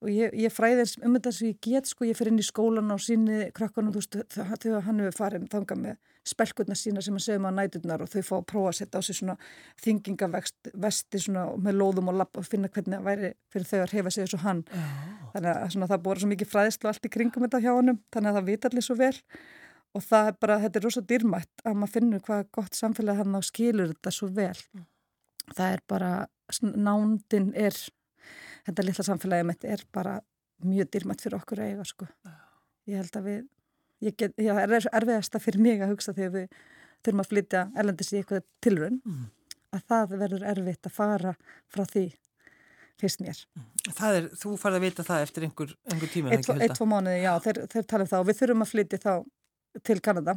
[0.00, 2.46] og ég, ég fræði þess um þetta sem ég get sko, ég fyrir inn í
[2.46, 5.98] skólan og síni krakkanum, þú veist, þegar hann hefur farið þanga með
[6.30, 9.02] spelkurna sína sem hann segum á næturnar og þau fá að prófa að setja á
[9.04, 9.36] sig svona
[9.84, 14.12] þingingavesti svona með lóðum og lapp og finna hvernig það væri fyrir þau að hefa
[14.16, 14.90] sig og hann oh.
[15.34, 18.30] þannig að svona, það búið svo mikið fræðislu allt í kringum þetta hjá hann, þannig
[18.30, 19.14] að það vita allir svo vel
[19.90, 23.40] og það er bara, þetta er rosalega dýrmætt að maður finnur hvað gott samfélag hann
[23.40, 24.84] á skilur þetta svo vel mm.
[25.56, 26.12] það er bara,
[26.60, 27.80] nándin er
[28.66, 30.18] þetta litla samfélagið mitt er bara
[30.66, 32.08] mjög dýrmætt fyrir okkur að eiga sko.
[32.90, 33.42] Ég held að við,
[34.12, 36.56] get, já, er erfiðasta fyrir mig að hugsa þegar við
[37.00, 39.22] þurfum að flytja erlendis í eitthvað tilrun mm.
[39.76, 41.34] að það verður erfitt að fara
[41.72, 42.06] frá því
[43.00, 43.40] fyrst mér.
[43.56, 43.68] Mm.
[44.10, 46.36] Er, þú farið að vita það eftir einhver, einhver tíma?
[46.36, 49.12] Eitt, tvo mánuði, já, þeir, þeir tala um það og við þurfum að flytja þá
[49.86, 50.36] til Kanada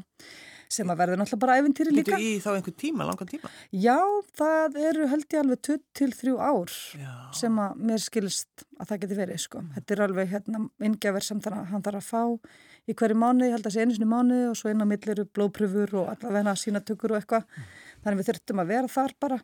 [0.74, 2.18] sem að verður náttúrulega bara æfintýri líka.
[2.18, 3.52] Getur í þá einhvern tíma, langan tíma?
[3.84, 3.98] Já,
[4.40, 7.12] það eru held ég alveg 23 ár Já.
[7.40, 9.64] sem að mér skilist að það geti verið sko.
[9.78, 13.48] Þetta er alveg hérna ingjafir sem þannig að hann þarf að fá í hverju mánu,
[13.48, 16.56] ég held að það sé einu sinni mánu og svo eina millir blóðpröfur og allavega
[16.60, 17.46] sínatökur og eitthvað.
[17.48, 17.70] Mm.
[18.04, 19.40] Þannig við þurftum að vera þar bara.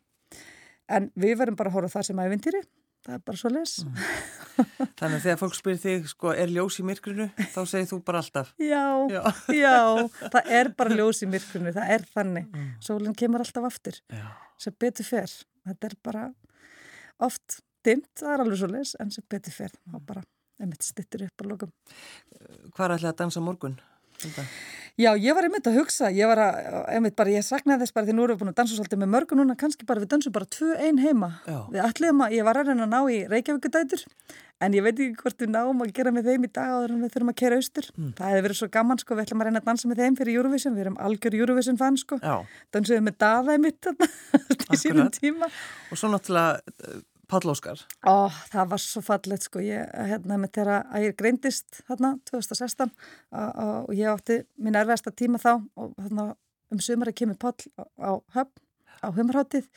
[0.90, 2.66] En við verðum bara að hóra það sem æfintýri
[3.06, 4.00] það er bara svo les mm.
[5.00, 8.20] Þannig að þegar fólk spyr þig sko, er ljós í myrkrunu, þá segir þú bara
[8.24, 8.50] alltaf.
[8.60, 9.22] Já, já,
[9.64, 9.78] já
[10.34, 12.50] það er bara ljós í myrkrunu, það er þannig.
[12.52, 12.68] Mm.
[12.84, 14.02] sólinn kemur alltaf aftur
[14.60, 15.36] sem betur fer,
[15.70, 16.26] þetta er bara
[17.24, 20.26] oft dimt, það er alveg svo les en sem betur fer, þá bara
[20.60, 21.72] einmitt stittir upp á lokum.
[22.76, 23.80] Hvað er alltaf að dansa morgun?
[25.00, 26.58] Já, ég var einmitt að hugsa, ég var að,
[26.92, 29.10] einmitt bara, ég saknaði þess bara því nú erum við búin að dansa svolítið með
[29.14, 31.30] mörgu núna, kannski bara við dansum bara tvö einn heima.
[31.48, 31.60] Já.
[31.72, 34.04] Við ætlum að, ég var að reyna að ná í Reykjavíkudætur,
[34.60, 37.14] en ég veit ekki hvort við náum að gera með þeim í dag en við
[37.14, 37.88] þurfum að kera austur.
[37.96, 38.10] Mm.
[38.18, 40.42] Það hefði verið svo gaman, sko, við ætlum að reyna að dansa með þeim fyrir
[40.42, 42.20] Eurovision, við erum algjör Eurovision fan, sko.
[42.76, 43.92] Dansuðum með Daða í mitt,
[44.76, 45.48] í sínum tíma.
[45.94, 46.60] Og svo náttúrulega
[47.30, 47.82] Páll Óskar?
[48.10, 52.90] Ó, það var svo fallet sko, ég, hérna, með þeirra að ég greindist hérna 2016
[53.30, 56.32] og ég átti minn erfiðasta tíma þá og hérna
[56.74, 58.64] um að kemur Páll á, höfn,
[59.06, 59.70] á humrháttið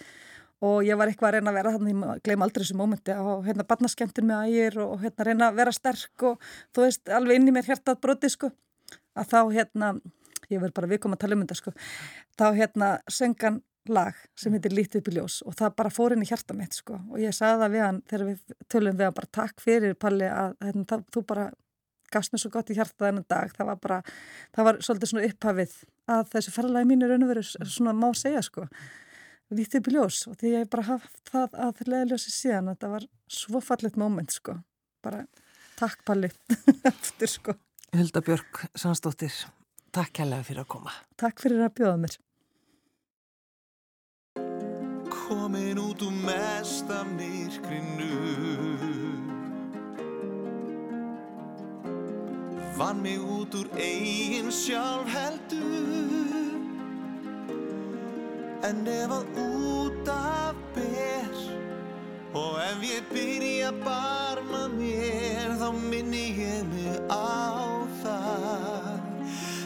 [0.62, 3.24] og ég var eitthvað að reyna að vera þannig, ég glem aldrei þessu mómenti á
[3.44, 7.50] hérna barnaskemtin með ægir og hérna reyna að vera sterk og þú veist alveg inn
[7.50, 8.52] í mér hjartað broti sko,
[9.18, 9.92] að þá hérna,
[10.48, 11.74] ég verð bara viðkom að tala um þetta sko,
[12.38, 16.22] þá hérna söngan lag sem heitir Lítið upp í ljós og það bara fór inn
[16.22, 16.98] í hjarta mitt sko.
[17.10, 20.28] Og ég sagði það við hann þegar við tölum við að bara takk fyrir Palli
[20.30, 21.46] að hérna, það, þú bara
[22.12, 23.54] gafst mér svo gott í hjarta þennan dag.
[23.56, 24.00] Það var bara,
[24.54, 25.76] það var svolítið svona upphafið
[26.12, 28.66] að þessu ferðalagi mín er raun og verið svona má segja sko.
[29.52, 32.82] Lítið upp í ljós og því ég bara haft það að þeir leðiljósi síðan að
[32.84, 33.08] það var
[33.40, 34.56] svo fallit móment sko.
[35.04, 35.24] Bara
[35.80, 36.30] takk Palli.
[36.92, 37.56] Eftir sko.
[37.92, 39.34] Hulda Björk Sandstóttir,
[39.92, 40.94] takk kærlega fyrir að koma.
[41.20, 42.20] Takk fyrir að bjóða mér
[45.52, 48.16] komin út úr mesta myrkrinu.
[52.76, 56.56] Vann mig út úr eigin sjálf heldur.
[58.62, 61.34] En ef að út af ber
[62.32, 69.02] Og ef ég byrja barna mér Þá minni ég mig á það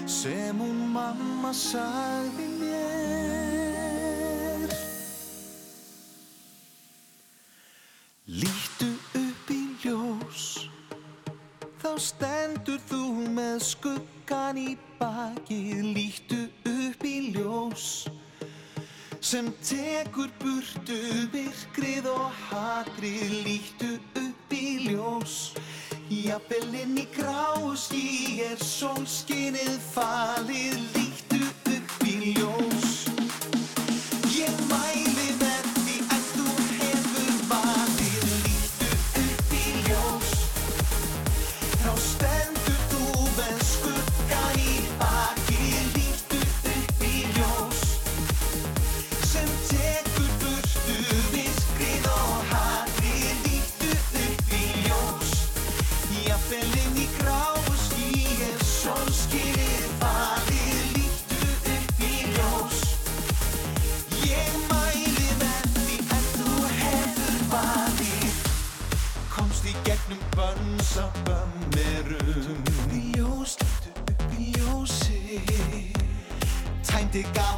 [0.08, 3.45] Sem hún mamma sagði mér.
[12.66, 15.58] Stendur þú með skuggan í baki,
[15.94, 18.08] lítu upp í ljós
[19.22, 20.96] sem tekur burtu
[21.30, 23.45] virkrið og hatrið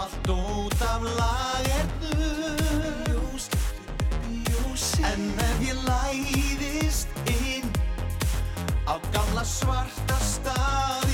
[0.08, 2.58] allt út af lagernu.
[5.02, 7.68] En ef ég læðist inn
[8.86, 11.07] á gamla svarta stað